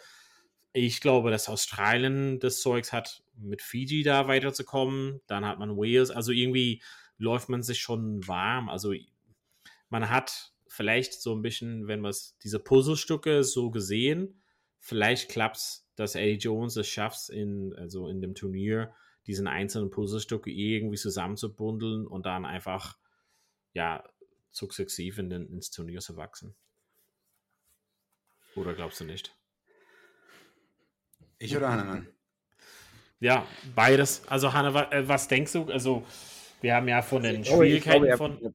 [0.73, 5.21] Ich glaube, dass Australien das Zeugs hat, mit Fiji da weiterzukommen.
[5.27, 6.11] Dann hat man Wales.
[6.11, 6.83] Also irgendwie
[7.19, 8.69] läuft man sich schon warm.
[8.69, 8.95] Also
[9.91, 14.40] man hat vielleicht so ein bisschen, wenn man diese Puzzlestücke so gesehen,
[14.81, 18.93] vielleicht klappt es, dass Eddie Jones es schafft, in, also in dem Turnier
[19.27, 22.99] diesen einzelnen Puzzlestücke irgendwie zusammenzubundeln und dann einfach,
[23.75, 24.03] ja,
[24.51, 26.57] sukzessiv in den, ins Turnier zu wachsen.
[28.57, 29.37] Oder glaubst du nicht?
[31.39, 32.09] Ich oder Hannemann?
[33.21, 34.27] Ja, beides.
[34.27, 35.65] Also Hanne, äh, was denkst du?
[35.67, 36.05] Also
[36.61, 38.55] wir haben ja von den Schwierigkeiten glaube, von...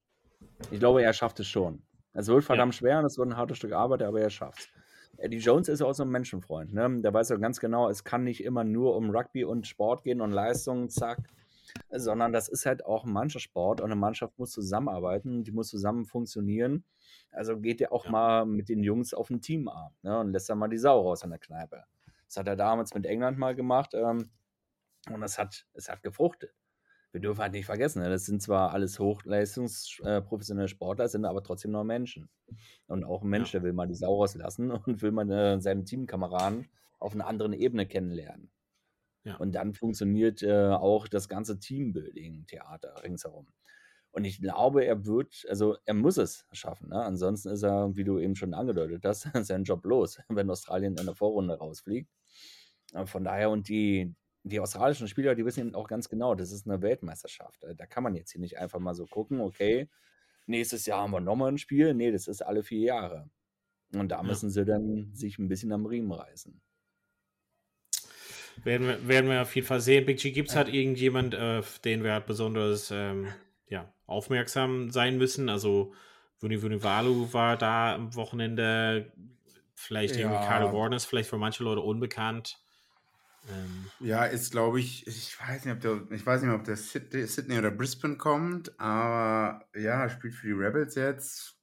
[0.71, 1.83] Ich glaube, er schafft es schon.
[2.13, 2.79] Es wird verdammt ja.
[2.79, 4.69] schwer und es wird ein hartes Stück Arbeit, aber er schafft es.
[5.17, 6.73] Eddie Jones ist auch so ein Menschenfreund.
[6.73, 7.01] Ne?
[7.01, 10.21] Der weiß ja ganz genau, es kann nicht immer nur um Rugby und Sport gehen
[10.21, 11.19] und Leistung, zack,
[11.89, 16.05] sondern das ist halt auch ein Mannschaftssport und eine Mannschaft muss zusammenarbeiten, die muss zusammen
[16.05, 16.83] funktionieren.
[17.31, 18.11] Also geht er auch ja.
[18.11, 20.19] mal mit den Jungs auf den Teamarm ne?
[20.19, 21.83] und lässt dann mal die Sau raus an der Kneipe.
[22.27, 24.29] Das hat er damals mit England mal gemacht ähm,
[25.11, 26.53] und es hat, es hat gefruchtet
[27.15, 31.41] wir dürfen halt nicht vergessen, ne, das sind zwar alles hochleistungsprofessionelle äh, Sportler, sind aber
[31.43, 32.27] trotzdem nur Menschen.
[32.87, 33.59] Und auch ein Mensch, ja.
[33.59, 36.67] der will mal die Sau rauslassen und will mal äh, seinen Teamkameraden
[36.99, 38.51] auf einer anderen Ebene kennenlernen.
[39.23, 39.37] Ja.
[39.37, 43.47] Und dann funktioniert äh, auch das ganze Teambuilding-Theater ringsherum.
[44.11, 46.89] Und ich glaube, er wird, also er muss es schaffen.
[46.89, 47.01] Ne?
[47.01, 51.05] Ansonsten ist er, wie du eben schon angedeutet hast, sein Job los, wenn Australien in
[51.05, 52.09] der Vorrunde rausfliegt.
[53.05, 54.13] Von daher, und die,
[54.45, 57.63] die australischen Spieler, die wissen eben auch ganz genau, das ist eine Weltmeisterschaft.
[57.63, 59.89] Äh, da kann man jetzt hier nicht einfach mal so gucken, okay,
[60.45, 61.93] nächstes Jahr haben wir nochmal ein Spiel.
[61.93, 63.29] Nee, das ist alle vier Jahre.
[63.93, 64.51] Und da müssen ja.
[64.51, 66.61] sie dann sich ein bisschen am Riemen reißen.
[68.63, 70.05] Werden wir, werden wir auf jeden Fall sehen.
[70.05, 73.27] Big G, gibt es halt irgendjemand, äh, den wir halt besonders ähm,
[73.67, 75.49] ja, aufmerksam sein müssen?
[75.49, 75.93] Also
[76.39, 79.11] Vuni Vunivalu war da am Wochenende,
[79.73, 80.21] vielleicht ja.
[80.21, 82.59] irgendwie Carlo Warner ist vielleicht für manche Leute unbekannt.
[83.49, 86.77] Ähm, ja, ist glaube ich, ich weiß nicht, ob der, ich weiß nicht ob der
[86.77, 91.57] Sydney, oder Brisbane kommt, aber ja, spielt für die Rebels jetzt.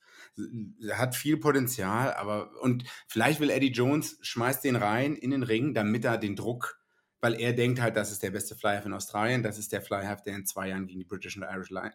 [0.92, 5.75] Hat viel Potenzial, aber und vielleicht will Eddie Jones, schmeißt den rein in den Ring,
[5.75, 6.81] damit er den Druck,
[7.21, 10.23] weil er denkt halt, das ist der beste Fly-Half in Australien, das ist der Fly-Half,
[10.23, 11.92] der in zwei Jahren gegen die British und Irish Line,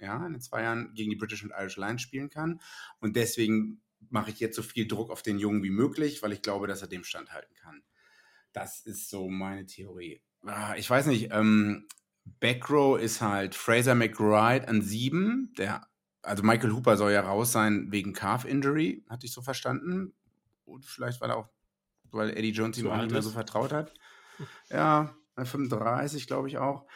[0.00, 2.60] ja, in zwei Jahren gegen die British und Irish Line spielen kann.
[2.98, 6.42] Und deswegen mache ich jetzt so viel Druck auf den Jungen wie möglich, weil ich
[6.42, 7.82] glaube, dass er dem standhalten kann.
[8.56, 10.22] Das ist so meine Theorie.
[10.46, 11.86] Ah, ich weiß nicht, ähm,
[12.40, 15.52] Backrow ist halt Fraser McBride an sieben.
[15.58, 15.86] Der,
[16.22, 20.14] also Michael Hooper soll ja raus sein wegen Calf Injury, hatte ich so verstanden.
[20.64, 21.50] Und vielleicht, weil auch,
[22.10, 23.92] weil Eddie Jones ihm auch nicht mehr so vertraut hat.
[24.70, 26.86] Ja, 35, glaube ich auch.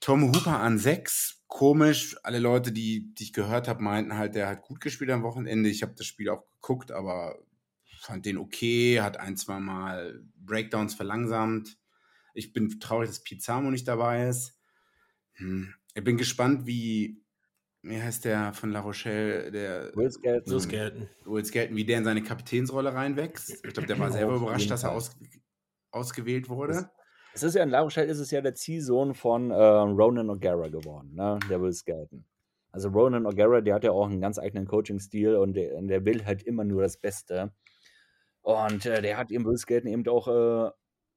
[0.00, 1.42] Tom Hooper an sechs.
[1.46, 2.16] Komisch.
[2.22, 5.68] Alle Leute, die, die ich gehört habe, meinten halt, der hat gut gespielt am Wochenende.
[5.68, 7.38] Ich habe das Spiel auch geguckt, aber
[8.06, 11.76] fand den okay, hat ein, zwei Mal Breakdowns verlangsamt.
[12.34, 14.58] Ich bin traurig, dass Pizarro nicht dabei ist.
[15.34, 15.74] Hm.
[15.94, 17.22] Ich bin gespannt, wie,
[17.82, 20.52] wie heißt der von La Rochelle, der Will Skelton.
[20.52, 21.08] Will Skelton.
[21.24, 23.50] Will Skelton, wie der in seine Kapitänsrolle reinwächst.
[23.64, 25.10] Ich glaube, der war selber überrascht, dass er aus,
[25.90, 26.90] ausgewählt wurde.
[27.34, 30.70] Es ist ja in La Rochelle ist es ja der Ziehsohn von äh, Ronan O'Gara
[30.70, 31.38] geworden, ne?
[31.50, 32.24] der Will Skelton.
[32.70, 36.24] Also Ronan O'Gara, der hat ja auch einen ganz eigenen Coaching-Stil und der, der will
[36.24, 37.52] halt immer nur das Beste.
[38.46, 40.70] Und äh, der hat ihm Skaten eben auch äh,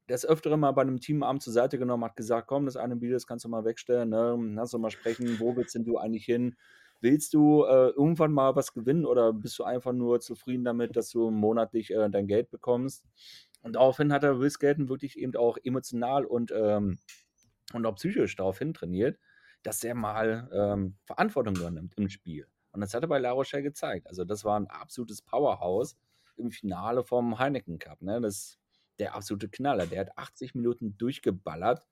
[0.10, 3.16] des Öfteren mal bei einem Teamabend zur Seite genommen, hat gesagt, komm, das eine Video,
[3.16, 4.36] das kannst du mal wegstellen, ne?
[4.56, 6.56] lass uns mal sprechen, wo willst denn du eigentlich hin?
[7.02, 11.12] Willst du äh, irgendwann mal was gewinnen oder bist du einfach nur zufrieden damit, dass
[11.12, 13.06] du monatlich äh, dein Geld bekommst?
[13.62, 16.98] Und daraufhin hat er Will Skaten wirklich eben auch emotional und, ähm,
[17.74, 19.20] und auch psychisch daraufhin trainiert,
[19.62, 22.48] dass er mal ähm, Verantwortung übernimmt im Spiel.
[22.72, 24.08] Und das hat er bei La Rochelle gezeigt.
[24.08, 25.96] Also das war ein absolutes Powerhouse
[26.40, 28.02] im Finale vom Heineken Cup.
[28.02, 28.22] Ne?
[28.22, 28.60] Das ist
[29.00, 29.86] der absolute Knaller.
[29.86, 31.86] Der hat 80 Minuten durchgeballert.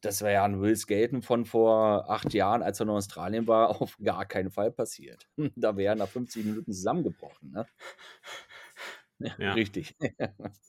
[0.00, 3.68] Das wäre ja ein Will Skaten von vor acht Jahren, als er in Australien war,
[3.80, 5.28] auf gar keinen Fall passiert.
[5.56, 7.52] Da wäre er nach 50 Minuten zusammengebrochen.
[7.52, 7.66] Ne?
[9.18, 9.52] Ja, ja.
[9.52, 9.96] Richtig.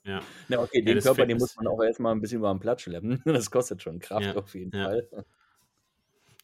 [0.06, 0.22] Ja.
[0.50, 3.22] Na, okay, den Körper, den muss man auch erstmal ein bisschen über den Platz schleppen.
[3.24, 5.08] Das kostet schon Kraft auf jeden Fall.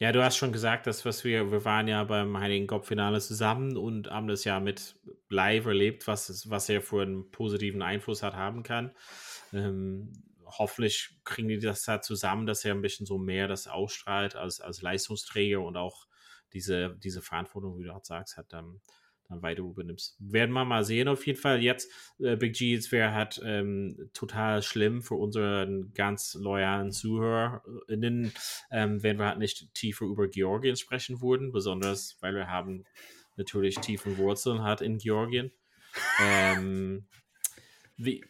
[0.01, 3.75] Ja, du hast schon gesagt, dass was wir, wir waren ja beim Heiligen Kopf-Finale zusammen
[3.75, 4.95] und haben das ja mit
[5.27, 8.95] live erlebt, was, was er für einen positiven Einfluss hat haben kann.
[9.51, 10.13] Ähm,
[10.45, 14.61] hoffentlich kriegen die das da zusammen, dass er ein bisschen so mehr das ausstrahlt als,
[14.61, 16.07] als Leistungsträger und auch
[16.53, 18.79] diese, diese Verantwortung, wie du auch sagst, hat dann
[19.29, 20.17] dann weiter übernimmst.
[20.19, 21.61] Werden wir mal sehen, auf jeden Fall.
[21.61, 28.33] Jetzt, äh, Big G, es wäre halt ähm, total schlimm für unseren ganz loyalen ZuhörerInnen,
[28.71, 32.85] ähm, wenn wir halt nicht tiefer über Georgien sprechen würden, besonders weil wir haben
[33.37, 35.51] natürlich tiefen Wurzeln hat in Georgien.
[36.21, 37.05] ähm,
[37.97, 38.23] wie,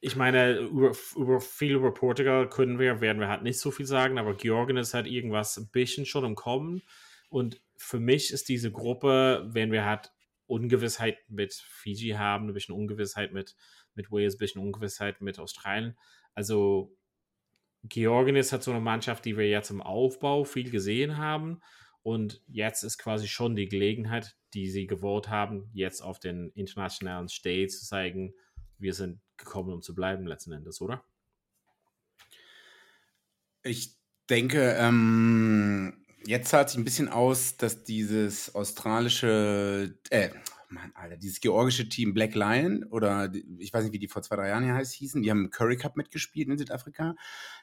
[0.00, 3.86] ich meine, über, über, viel über Portugal können wir, werden wir halt nicht so viel
[3.86, 6.82] sagen, aber Georgien ist halt irgendwas ein bisschen schon im Kommen.
[7.28, 10.12] Und für mich ist diese Gruppe, wenn wir halt
[10.46, 13.56] Ungewissheit mit Fiji haben, ein bisschen Ungewissheit mit,
[13.94, 15.96] mit Wales, ein bisschen Ungewissheit mit Australien.
[16.34, 16.96] Also
[17.84, 21.60] Georgien ist halt so eine Mannschaft, die wir jetzt im Aufbau viel gesehen haben.
[22.02, 27.28] Und jetzt ist quasi schon die Gelegenheit, die sie gewollt haben, jetzt auf den internationalen
[27.28, 28.34] Stage zu zeigen,
[28.78, 31.04] wir sind gekommen, um zu bleiben letzten Endes, oder?
[33.62, 33.96] Ich
[34.28, 40.30] denke, ähm, Jetzt zahlt sich ein bisschen aus, dass dieses australische, äh,
[40.70, 44.36] Mann, Alter, dieses georgische Team Black Lion oder ich weiß nicht, wie die vor zwei,
[44.36, 47.14] drei Jahren hier heißt, hießen, die haben im Curry Cup mitgespielt in Südafrika.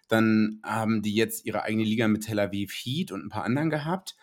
[0.07, 3.69] Dann haben die jetzt ihre eigene Liga mit Tel Aviv Heat und ein paar anderen
[3.69, 4.15] gehabt.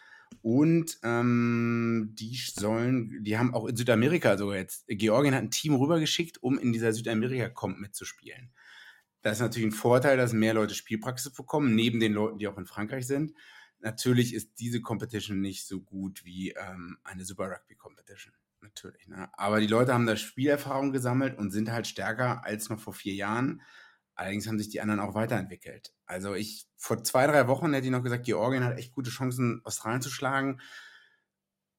[0.42, 5.74] Und ähm, die sollen, die haben auch in Südamerika sogar jetzt, Georgien hat ein Team
[5.74, 8.50] rübergeschickt, um in dieser Südamerika-Comp mitzuspielen.
[9.22, 12.56] Das ist natürlich ein Vorteil, dass mehr Leute Spielpraxis bekommen, neben den Leuten, die auch
[12.56, 13.32] in Frankreich sind.
[13.80, 18.34] Natürlich ist diese Competition nicht so gut wie ähm, eine Super Rugby Competition.
[18.60, 19.06] Natürlich.
[19.06, 19.28] Ne?
[19.34, 23.14] Aber die Leute haben da Spielerfahrung gesammelt und sind halt stärker als noch vor vier
[23.14, 23.62] Jahren.
[24.14, 25.94] Allerdings haben sich die anderen auch weiterentwickelt.
[26.06, 29.60] Also ich, vor zwei, drei Wochen hätte ich noch gesagt, Georgien hat echt gute Chancen,
[29.64, 30.60] Australien zu schlagen.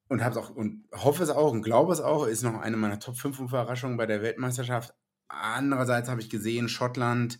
[0.08, 3.00] und hab's auch und hoffe es auch und glaube es auch, ist noch eine meiner
[3.00, 4.96] Top 5 Überraschungen bei der Weltmeisterschaft.
[5.28, 7.40] Andererseits habe ich gesehen, Schottland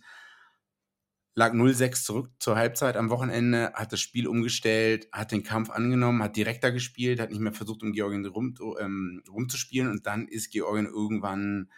[1.40, 6.22] lag 0-6 zurück zur Halbzeit am Wochenende, hat das Spiel umgestellt, hat den Kampf angenommen,
[6.22, 10.50] hat direkter gespielt, hat nicht mehr versucht, um Georgien rum, ähm, rumzuspielen und dann ist
[10.50, 11.70] Georgien irgendwann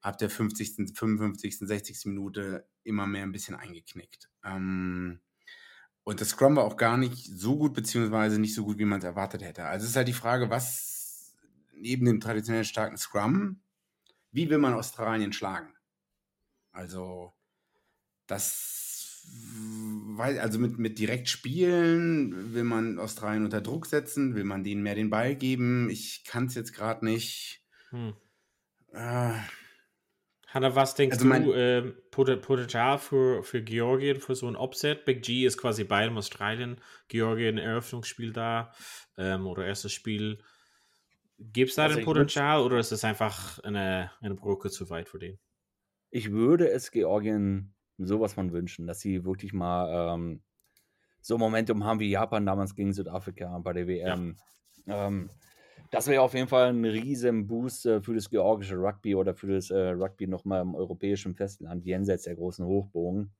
[0.00, 2.06] ab der 50., 55., 60.
[2.06, 4.30] Minute immer mehr ein bisschen eingeknickt.
[4.42, 5.20] Ähm,
[6.02, 9.00] und das Scrum war auch gar nicht so gut, beziehungsweise nicht so gut, wie man
[9.00, 9.64] es erwartet hätte.
[9.64, 11.34] Also es ist halt die Frage, was
[11.74, 13.60] neben dem traditionell starken Scrum,
[14.32, 15.74] wie will man Australien schlagen?
[16.72, 17.34] Also,
[18.26, 18.83] das,
[20.18, 24.94] also mit, mit direkt spielen, will man Australien unter Druck setzen, will man denen mehr
[24.94, 25.90] den Ball geben?
[25.90, 27.64] Ich kann es jetzt gerade nicht.
[27.90, 28.14] Hm.
[28.92, 29.34] Äh,
[30.54, 31.82] Hanna, was denkst also du, äh,
[32.36, 35.04] Potenzial für, für Georgien für so ein Upset?
[35.04, 38.72] Big G ist quasi bei dem Australien, Georgien Eröffnungsspiel da
[39.18, 40.38] ähm, oder erstes Spiel.
[41.38, 45.08] Gibt es da also ein Potenzial oder ist es einfach eine, eine Brücke zu weit
[45.08, 45.40] für den?
[46.10, 50.42] Ich würde es Georgien sowas von wünschen, dass sie wirklich mal ähm,
[51.20, 54.36] so Momentum haben wie Japan damals gegen Südafrika bei der WM.
[54.86, 55.06] Ja.
[55.06, 55.30] Ähm,
[55.90, 59.46] das wäre auf jeden Fall ein riesen Boost äh, für das georgische Rugby oder für
[59.46, 63.32] das äh, Rugby nochmal im europäischen Festland, jenseits der großen Hochbogen.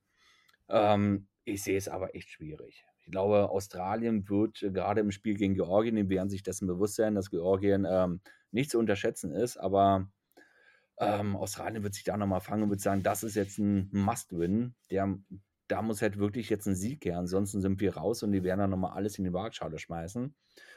[0.68, 2.84] Ähm, ich sehe es aber echt schwierig.
[3.00, 6.94] Ich glaube, Australien wird äh, gerade im Spiel gegen Georgien, die werden sich dessen bewusst
[6.94, 10.08] sein, dass Georgien ähm, nicht zu unterschätzen ist, aber
[10.98, 14.74] ähm, Australien wird sich da nochmal fangen und wird sagen, das ist jetzt ein Must-Win.
[15.66, 17.18] Da muss halt wirklich jetzt ein Sieg her.
[17.18, 20.34] Ansonsten sind wir raus und die werden dann nochmal alles in die Waagschale schmeißen.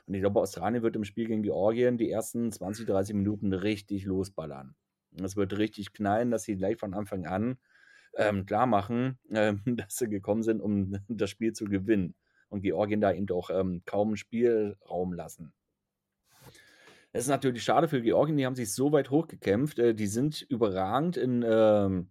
[0.07, 4.05] Und ich glaube, Australien wird im Spiel gegen Georgien die ersten 20, 30 Minuten richtig
[4.05, 4.75] losballern.
[5.21, 7.57] Es wird richtig knallen, dass sie gleich von Anfang an
[8.15, 12.15] ähm, klar machen, ähm, dass sie gekommen sind, um das Spiel zu gewinnen.
[12.49, 15.53] Und Georgien da eben auch ähm, kaum Spielraum lassen.
[17.13, 19.79] Das ist natürlich schade für Georgien, die haben sich so weit hochgekämpft.
[19.79, 22.09] Äh, die sind überragend in, ähm,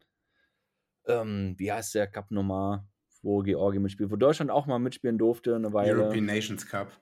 [1.07, 2.85] ähm, wie heißt der Cup nochmal,
[3.23, 5.95] wo Georgien mitspielt, wo Deutschland auch mal mitspielen durfte eine Weile.
[5.95, 6.93] European Nations Cup.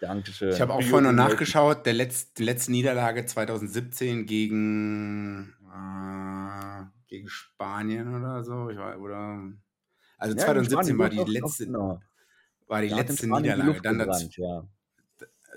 [0.00, 0.50] Dankeschön.
[0.50, 7.28] Ich habe auch vorhin noch nachgeschaut, der letzte, die letzte Niederlage 2017 gegen, äh, gegen
[7.28, 8.68] Spanien oder so.
[8.70, 9.40] Ich war, oder,
[10.18, 12.00] also ja, 2017 war die letzte, genau.
[12.66, 13.80] war die letzte Niederlage.
[13.80, 14.64] Dann das, ja.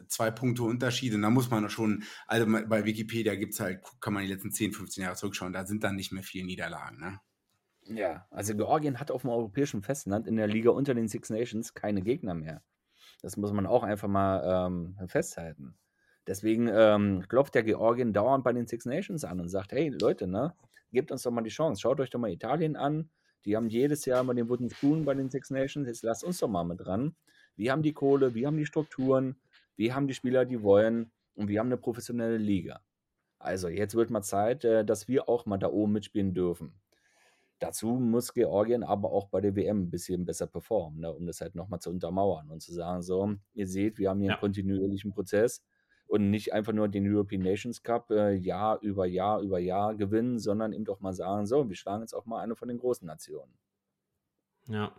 [0.08, 4.14] Zwei Punkte Unterschied und da muss man schon, also bei Wikipedia gibt es halt, kann
[4.14, 7.00] man die letzten 10, 15 Jahre zurückschauen, da sind dann nicht mehr viele Niederlagen.
[7.00, 7.20] Ne?
[7.90, 11.74] Ja, also Georgien hat auf dem europäischen Festland in der Liga unter den Six Nations
[11.74, 12.62] keine Gegner mehr.
[13.22, 15.78] Das muss man auch einfach mal ähm, festhalten.
[16.28, 20.28] Deswegen ähm, klopft der Georgien dauernd bei den Six Nations an und sagt, hey Leute,
[20.28, 20.54] ne,
[20.92, 21.82] gebt uns doch mal die Chance.
[21.82, 23.10] Schaut euch doch mal Italien an.
[23.46, 25.88] Die haben jedes Jahr mal den Wooden Spoon bei den Six Nations.
[25.88, 27.16] Jetzt lasst uns doch mal mit dran.
[27.56, 29.38] Wir haben die Kohle, wir haben die Strukturen,
[29.78, 32.82] wir haben die Spieler, die wollen und wir haben eine professionelle Liga.
[33.40, 36.74] Also jetzt wird mal Zeit, äh, dass wir auch mal da oben mitspielen dürfen.
[37.60, 41.42] Dazu muss Georgien aber auch bei der WM ein bisschen besser performen, ne, um das
[41.42, 44.34] halt nochmal zu untermauern und zu sagen, so, ihr seht, wir haben hier ja.
[44.34, 45.64] einen kontinuierlichen Prozess
[46.08, 50.38] und nicht einfach nur den European Nations Cup äh, Jahr über Jahr über Jahr gewinnen,
[50.40, 53.08] sondern eben doch mal sagen, so, wir schlagen jetzt auch mal eine von den großen
[53.08, 53.54] Nationen.
[54.68, 54.94] Ja,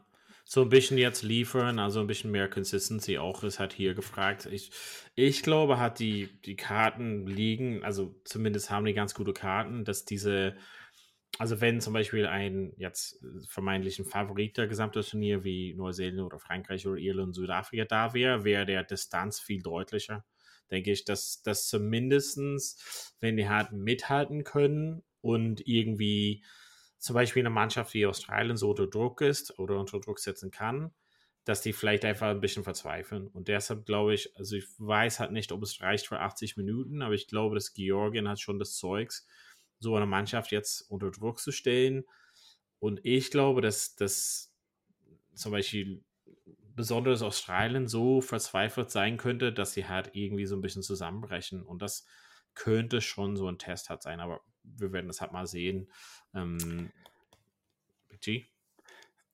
[0.51, 4.47] so ein bisschen jetzt liefern, also ein bisschen mehr Consistency auch ist halt hier gefragt.
[4.47, 4.71] Ich,
[5.15, 10.07] ich glaube, hat die, die Karten liegen, also zumindest haben die ganz gute Karten, dass
[10.07, 10.57] diese
[11.39, 16.87] also wenn zum Beispiel ein jetzt vermeintlichen Favorit der gesamte Turnier wie Neuseeland oder Frankreich
[16.87, 20.25] oder Irland, Südafrika da wäre, wäre der Distanz viel deutlicher.
[20.71, 26.43] Denke ich, dass das zumindestens, wenn die halt mithalten können und irgendwie
[26.99, 30.93] zum Beispiel eine Mannschaft wie Australien so unter Druck ist oder unter Druck setzen kann,
[31.45, 33.29] dass die vielleicht einfach ein bisschen verzweifeln.
[33.29, 37.03] Und deshalb glaube ich, also ich weiß halt nicht, ob es reicht für 80 Minuten,
[37.03, 39.27] aber ich glaube, dass Georgien hat schon das Zeugs,
[39.81, 42.05] so eine Mannschaft jetzt unter Druck zu stellen.
[42.81, 44.53] Und ich glaube, dass das
[45.35, 46.03] zum Beispiel
[46.75, 51.63] besonders Australien so verzweifelt sein könnte, dass sie halt irgendwie so ein bisschen zusammenbrechen.
[51.63, 52.07] Und das
[52.55, 54.41] könnte schon so ein Test halt sein, aber
[54.77, 55.91] wir werden das halt mal sehen.
[56.35, 56.91] Ähm,
[58.21, 58.47] G?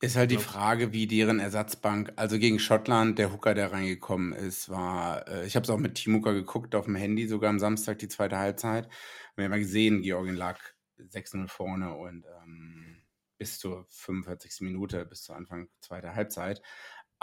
[0.00, 4.68] Ist halt die Frage, wie deren Ersatzbank, also gegen Schottland, der Hooker, der reingekommen ist,
[4.68, 7.58] war, äh, ich habe es auch mit Team Hooker geguckt, auf dem Handy sogar am
[7.58, 8.88] Samstag, die zweite Halbzeit.
[9.34, 10.60] Wir haben ja gesehen, Georgien lag
[10.98, 13.02] 6-0 vorne und ähm,
[13.38, 14.60] bis zur 45.
[14.60, 16.60] Minute, bis zu Anfang zweiter Halbzeit.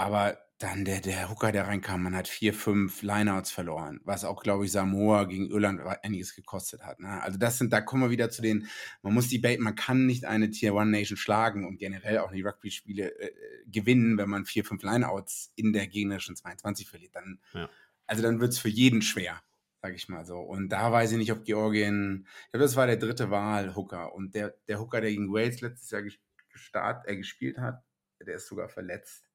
[0.02, 4.42] Aber dann der, der Hooker, der reinkam, man hat vier, fünf Lineouts verloren, was auch,
[4.42, 7.00] glaube ich, Samoa gegen Irland einiges gekostet hat.
[7.00, 7.22] Ne?
[7.22, 8.68] Also das sind, da kommen wir wieder zu den,
[9.04, 12.32] man muss die Bait, man kann nicht eine Tier One Nation schlagen und generell auch
[12.32, 13.32] die Rugby-Spiele äh,
[13.68, 17.16] gewinnen, wenn man vier, fünf Lineouts in der gegnerischen 22 verliert.
[17.16, 17.70] Dann, ja.
[18.08, 19.40] also dann wird es für jeden schwer,
[19.84, 20.40] sage ich mal so.
[20.40, 24.16] Und da weiß ich nicht, ob Georgien, ich glaube, das war der dritte Wahl, Hooker.
[24.16, 26.04] Und der, der Hooker, der gegen Wales letztes Jahr
[26.52, 27.84] gestart, äh, gespielt hat,
[28.20, 29.31] der ist sogar verletzt.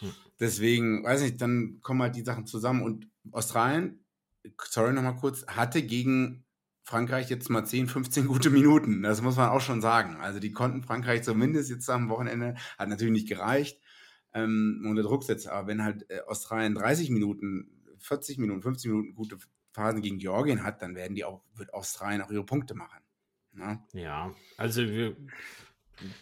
[0.00, 0.12] Hm.
[0.38, 2.82] Deswegen, weiß nicht, dann kommen halt die Sachen zusammen.
[2.82, 4.04] Und Australien,
[4.62, 6.44] sorry nochmal kurz, hatte gegen
[6.82, 9.02] Frankreich jetzt mal 10, 15 gute Minuten.
[9.02, 10.16] Das muss man auch schon sagen.
[10.16, 13.80] Also die konnten Frankreich zumindest jetzt am Wochenende, hat natürlich nicht gereicht,
[14.34, 15.50] ähm, unter Druck setzen.
[15.50, 19.38] Aber wenn halt äh, Australien 30 Minuten, 40 Minuten, 50 Minuten gute
[19.72, 23.00] Phasen gegen Georgien hat, dann werden die auch, wird Australien auch ihre Punkte machen.
[23.52, 23.80] Ne?
[23.92, 25.16] Ja, also wir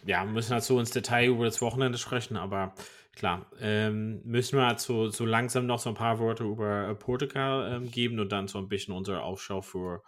[0.04, 2.74] ja, müssen halt so ins Detail über das Wochenende sprechen, aber
[3.18, 6.94] klar, ähm, müssen wir halt so, so langsam noch so ein paar Worte über äh,
[6.94, 10.02] Portugal ähm, geben und dann so ein bisschen unsere Aufschau für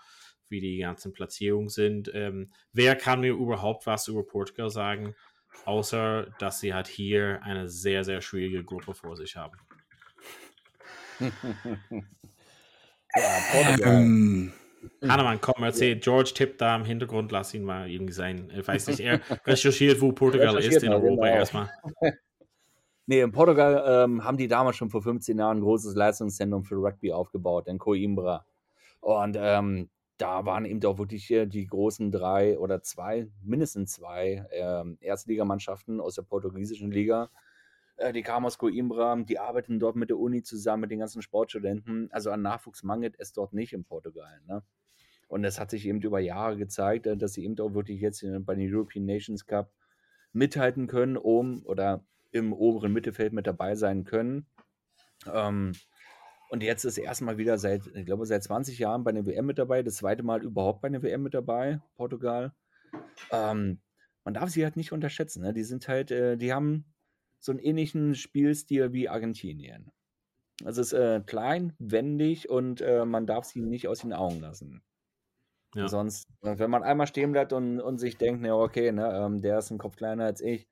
[0.49, 2.11] wie die ganzen Platzierungen sind.
[2.15, 5.15] Ähm, wer kann mir überhaupt was über Portugal sagen,
[5.65, 9.59] außer dass sie halt hier eine sehr, sehr schwierige Gruppe vor sich haben?
[11.21, 11.31] ja,
[13.53, 13.95] Portugal.
[13.95, 14.53] Ähm,
[15.03, 15.97] Hannemann, komm, erzähl.
[15.97, 18.51] George tippt da im Hintergrund, lass ihn mal irgendwie sein.
[18.57, 21.37] Ich weiß nicht, er recherchiert, wo Portugal ist in Europa genau.
[21.37, 21.71] erstmal.
[23.11, 26.77] Nee, in Portugal ähm, haben die damals schon vor 15 Jahren ein großes Leistungszentrum für
[26.77, 28.47] Rugby aufgebaut, in Coimbra.
[29.01, 34.97] Und ähm, da waren eben auch wirklich die großen drei oder zwei, mindestens zwei ähm,
[35.01, 37.31] Erstligamannschaften aus der portugiesischen Liga.
[37.97, 41.21] Äh, die kamen aus Coimbra, die arbeiten dort mit der Uni zusammen, mit den ganzen
[41.21, 42.13] Sportstudenten.
[42.13, 44.41] Also an Nachwuchs mangelt es dort nicht in Portugal.
[44.47, 44.63] Ne?
[45.27, 48.25] Und es hat sich eben über Jahre gezeigt, äh, dass sie eben auch wirklich jetzt
[48.43, 49.73] bei den European Nations Cup
[50.33, 54.47] mithalten können, um oder im oberen Mittelfeld mit dabei sein können.
[55.33, 55.73] Ähm,
[56.51, 59.47] und jetzt ist er erstmal wieder seit, ich glaube, seit 20 Jahren bei der WM
[59.47, 62.53] mit dabei, das zweite Mal überhaupt bei der WM mit dabei, Portugal.
[63.31, 63.81] Ähm,
[64.25, 65.43] man darf sie halt nicht unterschätzen.
[65.43, 65.53] Ne?
[65.53, 66.85] Die sind halt, äh, die haben
[67.39, 69.93] so einen ähnlichen Spielstil wie Argentinien.
[70.65, 74.41] Also es ist äh, klein, wendig und äh, man darf sie nicht aus den Augen
[74.41, 74.83] lassen.
[75.75, 75.89] Ja.
[75.89, 79.59] Sonst, wenn man einmal stehen bleibt und, und sich denkt, ne, okay, ne, ähm, der
[79.59, 80.67] ist ein Kopf kleiner als ich,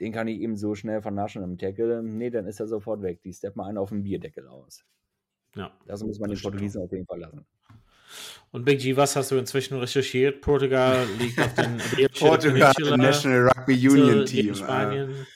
[0.00, 2.02] den kann ich eben so schnell vernaschen im Tackle.
[2.02, 3.22] Nee, dann ist er sofort weg.
[3.22, 4.84] Die steppt mal einen auf dem Bierdeckel aus.
[5.54, 5.72] Ja.
[5.86, 7.46] Das muss man den Portugiesen auf jeden Fall lassen.
[8.52, 10.40] Und Big G, was hast du inzwischen recherchiert?
[10.40, 11.78] Portugal liegt auf den
[12.18, 14.54] Portugal National Rugby Union Team.
[14.54, 15.26] Spanien.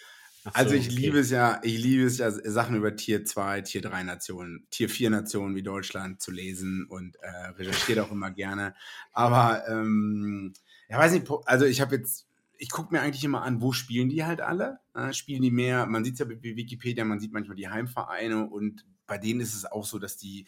[0.44, 0.96] So, also ich okay.
[0.96, 4.88] liebe es ja, ich liebe es ja, Sachen über Tier 2, Tier 3 Nationen, Tier
[4.88, 8.74] 4 Nationen wie Deutschland zu lesen und äh, recherchiere auch immer gerne.
[9.12, 10.54] Aber ähm,
[10.88, 12.26] ja, weiß nicht, also ich habe jetzt
[12.60, 14.80] ich gucke mir eigentlich immer an, wo spielen die halt alle?
[14.94, 15.86] Äh, spielen die mehr?
[15.86, 19.54] Man sieht es ja bei Wikipedia, man sieht manchmal die Heimvereine und bei denen ist
[19.54, 20.46] es auch so, dass die,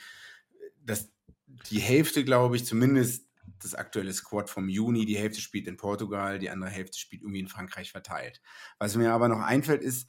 [0.84, 1.10] dass
[1.70, 3.26] die Hälfte, glaube ich, zumindest
[3.62, 7.40] das aktuelle Squad vom Juni, die Hälfte spielt in Portugal, die andere Hälfte spielt irgendwie
[7.40, 8.42] in Frankreich verteilt.
[8.78, 10.06] Was mir aber noch einfällt, ist,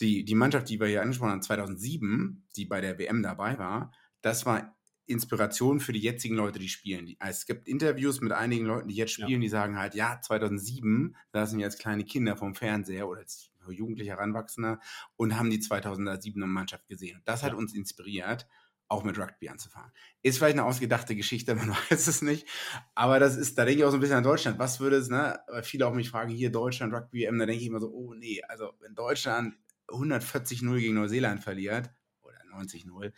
[0.00, 3.92] die, die Mannschaft, die wir hier angesprochen haben, 2007, die bei der WM dabei war,
[4.20, 4.75] das war
[5.06, 7.16] Inspiration für die jetzigen Leute, die spielen.
[7.20, 9.38] Es gibt Interviews mit einigen Leuten, die jetzt spielen, ja.
[9.38, 14.80] die sagen halt, ja, 2007 saßen jetzt kleine Kinder vom Fernseher oder als jugendliche Heranwachsender
[15.16, 17.16] und haben die 2007er Mannschaft gesehen.
[17.16, 17.58] Und das hat ja.
[17.58, 18.46] uns inspiriert,
[18.88, 19.90] auch mit Rugby anzufangen.
[20.22, 22.46] Ist vielleicht eine ausgedachte Geschichte, man weiß es nicht.
[22.94, 24.58] Aber das ist, da denke ich auch so ein bisschen an Deutschland.
[24.58, 25.38] Was würde es, ne?
[25.48, 28.14] Weil viele auch mich fragen, hier Deutschland, Rugby M, da denke ich immer so, oh
[28.14, 29.56] nee, also wenn Deutschland
[29.88, 31.90] 140-0 gegen Neuseeland verliert,
[32.22, 33.12] oder 90-0,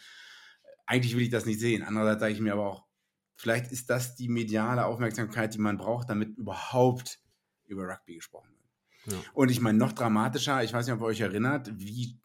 [0.89, 1.83] eigentlich will ich das nicht sehen.
[1.83, 2.87] Andererseits sage ich mir aber auch,
[3.37, 7.21] vielleicht ist das die mediale Aufmerksamkeit, die man braucht, damit überhaupt
[7.67, 9.15] über Rugby gesprochen wird.
[9.15, 9.31] Ja.
[9.35, 12.19] Und ich meine, noch dramatischer, ich weiß nicht, ob ihr euch erinnert, wie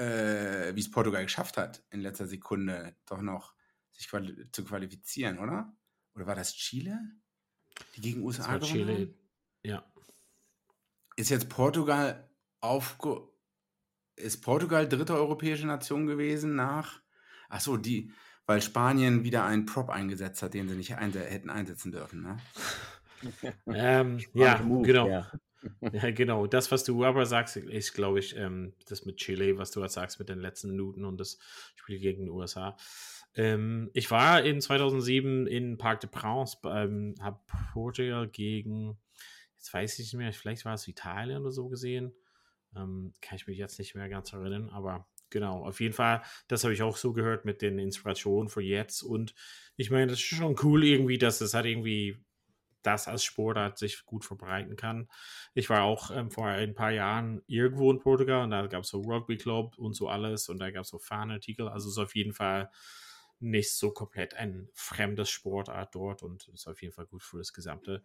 [0.00, 3.54] äh, es Portugal geschafft hat, in letzter Sekunde doch noch
[3.90, 5.76] sich quali zu qualifizieren, oder?
[6.14, 6.98] Oder war das Chile?
[7.96, 9.14] Die gegen USA das war Chile, haben?
[9.64, 9.92] ja.
[11.16, 12.30] Ist jetzt Portugal
[12.60, 13.28] aufge
[14.14, 17.01] ist Portugal dritte europäische Nation gewesen nach
[17.52, 18.10] Ach so, die,
[18.46, 22.38] weil Spanien wieder einen Prop eingesetzt hat, den sie nicht einse hätten einsetzen dürfen, ne?
[23.66, 25.06] ähm, ja, Move, genau.
[25.06, 25.30] Ja.
[25.92, 26.10] ja.
[26.10, 26.46] genau.
[26.46, 30.18] Das, was du aber sagst, ist, glaube ich, ähm, das mit Chile, was du sagst
[30.18, 31.38] mit den letzten Minuten und das
[31.76, 32.74] Spiel gegen die USA.
[33.34, 37.38] Ähm, ich war in 2007 in Parc de Prince, ähm, habe
[37.74, 38.98] Portugal gegen,
[39.56, 42.14] jetzt weiß ich nicht mehr, vielleicht war es Italien oder so gesehen.
[42.74, 46.62] Ähm, kann ich mich jetzt nicht mehr ganz erinnern, aber Genau, auf jeden Fall, das
[46.62, 49.02] habe ich auch so gehört mit den Inspirationen für jetzt.
[49.02, 49.34] Und
[49.76, 52.22] ich meine, das ist schon cool irgendwie, dass es halt irgendwie
[52.82, 55.08] das als Sportart sich gut verbreiten kann.
[55.54, 58.90] Ich war auch ähm, vor ein paar Jahren irgendwo in Portugal und da gab es
[58.90, 61.66] so Rugby Club und so alles und da gab es so Fahnenartikel.
[61.66, 62.70] Also es ist auf jeden Fall
[63.40, 67.54] nicht so komplett ein fremdes Sportart dort und ist auf jeden Fall gut für das
[67.54, 68.02] Gesamte.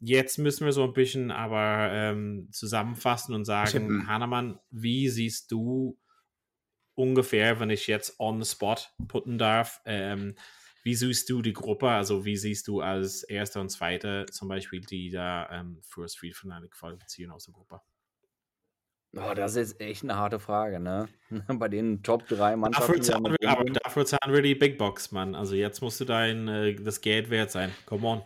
[0.00, 5.98] Jetzt müssen wir so ein bisschen aber ähm, zusammenfassen und sagen, Hannemann, wie siehst du
[6.94, 8.76] ungefähr, wenn ich jetzt on the spot
[9.08, 10.34] putten darf, ähm,
[10.82, 11.88] wie siehst du die Gruppe?
[11.88, 16.14] Also wie siehst du als Erster und Zweiter zum Beispiel, die da ähm, für das
[16.14, 17.80] Finale qualifizieren aus der Gruppe?
[19.16, 21.08] Oh, das ist echt eine harte Frage, ne?
[21.58, 22.92] Bei den Top 3 Mannschaften.
[22.92, 25.34] Dafür zahlen wir, aber dafür zahlen wir die Big Box, Mann.
[25.34, 27.70] Also jetzt musst du dein äh, das Geld wert sein.
[27.86, 28.22] Come on.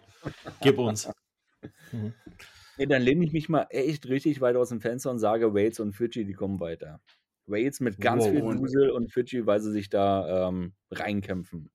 [0.62, 1.10] Gib uns.
[1.92, 2.14] mhm.
[2.78, 5.80] Nee, dann lehne ich mich mal echt richtig weit aus dem Fenster und sage, Wales
[5.80, 7.00] und Fidschi, die kommen weiter.
[7.48, 11.70] Wales mit ganz wow, viel Dusel und Fidschi, weil sie sich da ähm, reinkämpfen.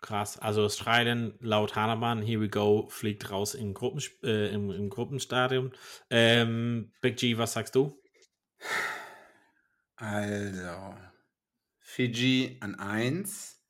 [0.00, 0.38] Krass.
[0.38, 5.72] Also Australien laut Hahnemann, here we go, fliegt raus im, Gruppen, äh, im, im Gruppenstadion.
[6.08, 8.00] Ähm, Big G, was sagst du?
[9.96, 10.94] Also,
[11.78, 13.60] Fiji an 1,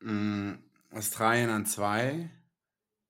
[0.00, 0.52] mm,
[0.92, 2.30] Australien an 2,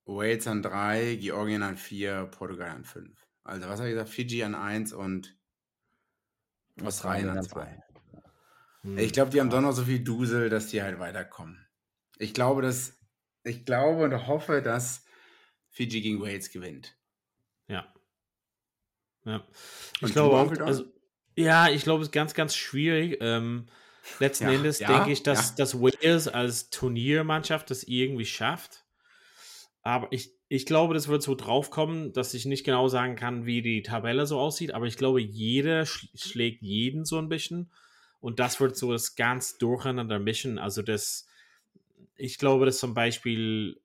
[0.06, 3.28] Wales an 3, Georgien an 4, Portugal an 5.
[3.44, 4.10] Also, was habe ich gesagt?
[4.10, 5.36] Fiji an 1 und
[6.80, 7.82] Australien an 2.
[8.82, 8.98] Hm.
[8.98, 11.66] Ich glaube, die haben doch noch so viel Dusel, dass die halt weiterkommen.
[12.18, 12.98] Ich glaube, dass
[13.44, 15.04] ich glaube und hoffe, dass
[15.70, 16.96] Fiji gegen Wales gewinnt.
[17.66, 17.92] Ja.
[19.24, 19.44] Ja.
[19.96, 20.84] Ich und glaube auch, also,
[21.36, 23.18] ja, ich glaube, es ist ganz, ganz schwierig.
[23.20, 23.66] Ähm,
[24.18, 25.56] letzten ja, Endes ja, denke ich, dass, ja.
[25.56, 28.81] dass Wales als Turniermannschaft das irgendwie schafft.
[29.82, 33.62] Aber ich, ich glaube, das wird so draufkommen, dass ich nicht genau sagen kann, wie
[33.62, 34.74] die Tabelle so aussieht.
[34.74, 37.70] Aber ich glaube, jeder sch schlägt jeden so ein bisschen.
[38.20, 40.58] Und das wird so das ganz durcheinander mischen.
[40.58, 41.26] Also das,
[42.16, 43.80] ich glaube, dass zum Beispiel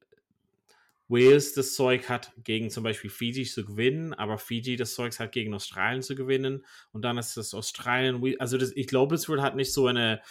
[1.07, 5.31] Wales das Zeug hat, gegen zum Beispiel Fiji zu gewinnen, aber Fiji das Zeug hat,
[5.31, 6.65] gegen Australien zu gewinnen.
[6.91, 10.21] Und dann ist das Australien, also das, ich glaube, es wird halt nicht so eine,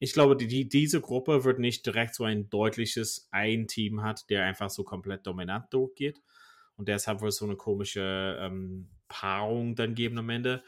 [0.00, 4.70] ich glaube, die, diese Gruppe wird nicht direkt so ein deutliches Ein-Team hat, der einfach
[4.70, 6.22] so komplett dominant durchgeht.
[6.74, 10.64] Und deshalb wird es so eine komische ähm, Paarung dann geben am Ende.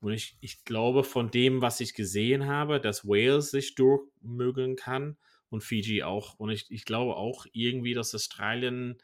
[0.00, 5.16] Und ich, ich glaube, von dem, was ich gesehen habe, dass Wales sich durchmögeln kann
[5.48, 6.38] und Fiji auch.
[6.38, 8.98] Und ich, ich glaube auch irgendwie, dass Australien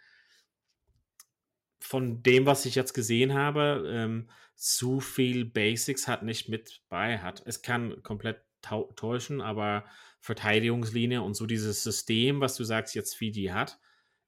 [1.81, 7.17] von dem, was ich jetzt gesehen habe, ähm, zu viel Basics hat nicht mit bei
[7.17, 7.43] hat.
[7.47, 9.85] Es kann komplett täuschen, aber
[10.21, 13.79] Verteidigungslinie und so dieses System, was du sagst, jetzt Fiji hat,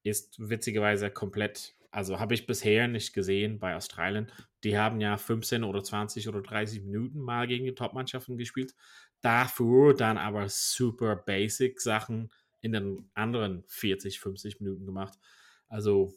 [0.03, 4.33] ist witzigerweise komplett also habe ich bisher nicht gesehen bei Australien.
[4.65, 8.75] Die haben ja 15 oder 20 oder 30 Minuten mal gegen die Top-Mannschaften gespielt.
[9.21, 15.19] Dafür dann aber super basic Sachen in den anderen 40, 50 Minuten gemacht.
[15.69, 16.15] Also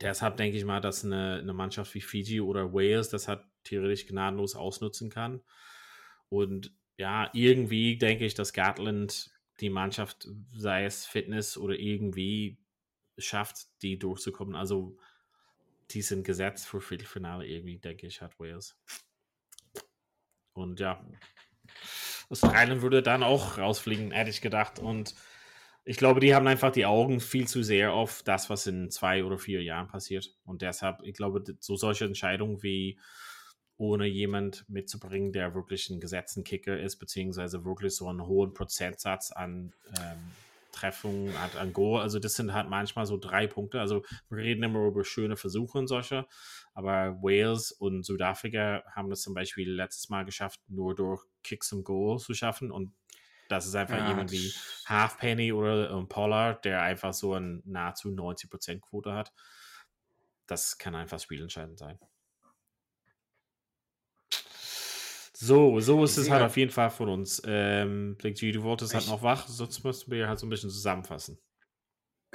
[0.00, 4.08] deshalb denke ich mal, dass eine, eine Mannschaft wie Fiji oder Wales das hat theoretisch
[4.08, 5.40] gnadenlos ausnutzen kann.
[6.28, 9.30] Und ja, irgendwie denke ich, dass Gatland
[9.60, 12.58] die Mannschaft, sei es Fitness oder irgendwie
[13.18, 14.54] schafft, die durchzukommen.
[14.54, 14.98] Also
[15.90, 18.76] die sind gesetzt für Viertelfinale irgendwie, denke ich, hat Wales.
[20.52, 21.04] Und ja,
[22.28, 24.78] Australien würde dann auch rausfliegen, hätte ich gedacht.
[24.78, 25.14] Und
[25.84, 29.22] ich glaube, die haben einfach die Augen viel zu sehr auf das, was in zwei
[29.22, 30.34] oder vier Jahren passiert.
[30.44, 32.98] Und deshalb, ich glaube, so solche Entscheidungen wie
[33.78, 39.32] ohne jemand mitzubringen, der wirklich ein gesetzten Kicker ist, beziehungsweise wirklich so einen hohen Prozentsatz
[39.32, 40.32] an ähm,
[40.72, 41.98] Treffung hat an Go.
[41.98, 43.80] Also das sind halt manchmal so drei Punkte.
[43.80, 46.26] Also wir reden immer über schöne Versuche und solche,
[46.74, 51.84] aber Wales und Südafrika haben das zum Beispiel letztes Mal geschafft, nur durch Kicks und
[51.84, 52.92] Goal zu schaffen und
[53.48, 54.52] das ist einfach ja, jemand wie
[54.86, 59.32] Halfpenny oder um, Pollard, der einfach so eine nahezu 90% Quote hat.
[60.46, 61.98] Das kann einfach spielentscheidend sein.
[65.38, 67.42] So, so ist es halt auf jeden Fall von uns.
[67.44, 71.38] Ähm, du wolltest halt noch wach, sonst müssten wir halt so ein bisschen zusammenfassen.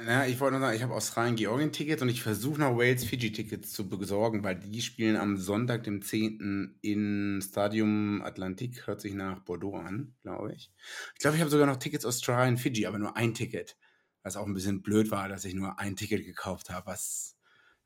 [0.00, 4.44] Ja, ich wollte nur sagen, ich habe Australien-Georgien-Tickets und ich versuche noch Wales-Fiji-Tickets zu besorgen,
[4.44, 6.78] weil die spielen am Sonntag, dem 10.
[6.80, 10.72] in Stadium Atlantik, hört sich nach Bordeaux an, glaube ich.
[11.14, 13.76] Ich glaube, ich habe sogar noch Tickets Australien-Fiji, aber nur ein Ticket.
[14.22, 17.36] Was auch ein bisschen blöd war, dass ich nur ein Ticket gekauft habe, was,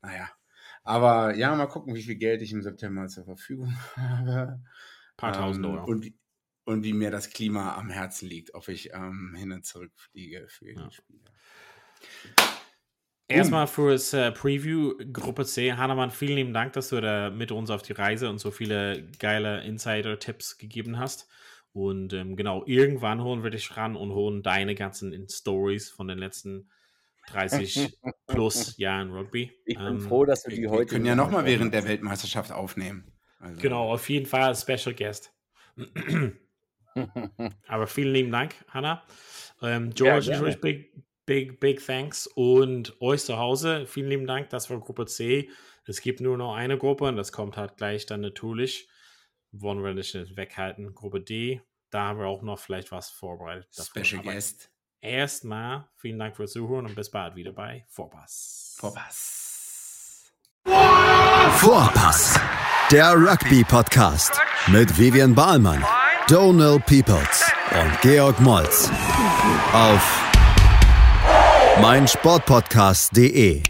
[0.03, 0.29] naja.
[0.83, 4.61] Aber ja, mal gucken, wie viel Geld ich im September zur Verfügung habe
[5.17, 5.85] paar tausend ähm, Euro.
[5.85, 6.13] Und,
[6.65, 10.47] und wie mir das Klima am Herzen liegt, ob ich ähm, hin und zurück fliege
[10.47, 10.87] für ja.
[10.87, 11.19] die Spiele.
[13.29, 15.73] Erstmal für das äh, Preview Gruppe C.
[15.73, 19.09] Hannemann, vielen lieben Dank, dass du da mit uns auf die Reise und so viele
[19.19, 21.27] geile Insider-Tipps gegeben hast.
[21.73, 26.17] Und ähm, genau, irgendwann holen wir dich ran und holen deine ganzen Stories von den
[26.17, 26.69] letzten
[27.27, 29.51] 30 plus Jahren Rugby.
[29.65, 30.79] Ich bin ähm, froh, dass wir die heute.
[30.79, 33.11] Wir können ja nochmal während der Weltmeisterschaft aufnehmen.
[33.47, 33.61] Also.
[33.61, 35.33] Genau, auf jeden Fall als Special Guest.
[37.67, 39.03] Aber vielen lieben Dank, Hanna.
[39.61, 40.93] Ähm, George, ja, big,
[41.25, 42.27] big, big thanks.
[42.27, 44.49] Und euch zu Hause, vielen lieben Dank.
[44.49, 45.49] Das war Gruppe C.
[45.85, 48.89] Es gibt nur noch eine Gruppe und das kommt halt gleich dann natürlich
[49.51, 50.93] wollen wir nicht weghalten.
[50.93, 53.69] Gruppe D, da haben wir auch noch vielleicht was vorbereitet.
[53.75, 54.03] Dafür.
[54.05, 54.71] Special Aber Guest.
[54.99, 58.75] Erstmal vielen Dank fürs Zuhören und bis bald wieder bei Vorpass.
[58.79, 60.33] Vorpass.
[61.59, 62.39] Vorpass.
[62.91, 65.83] Der Rugby-Podcast mit Vivian Bahlmann,
[66.29, 68.89] Donal Peoples und Georg Moltz
[69.73, 70.23] auf
[71.81, 73.61] meinsportpodcast.de.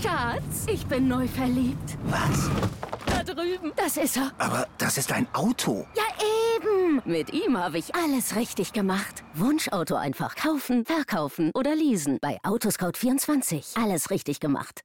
[0.00, 1.98] Schatz, ich bin neu verliebt.
[2.04, 2.48] Was?
[3.06, 3.72] Da drüben.
[3.74, 4.30] Das ist er.
[4.38, 5.84] Aber das ist ein Auto.
[5.96, 6.04] Ja,
[6.56, 7.02] eben.
[7.04, 9.24] Mit ihm habe ich alles richtig gemacht.
[9.34, 12.18] Wunschauto einfach kaufen, verkaufen oder leasen.
[12.22, 13.82] Bei Autoscout24.
[13.82, 14.84] Alles richtig gemacht.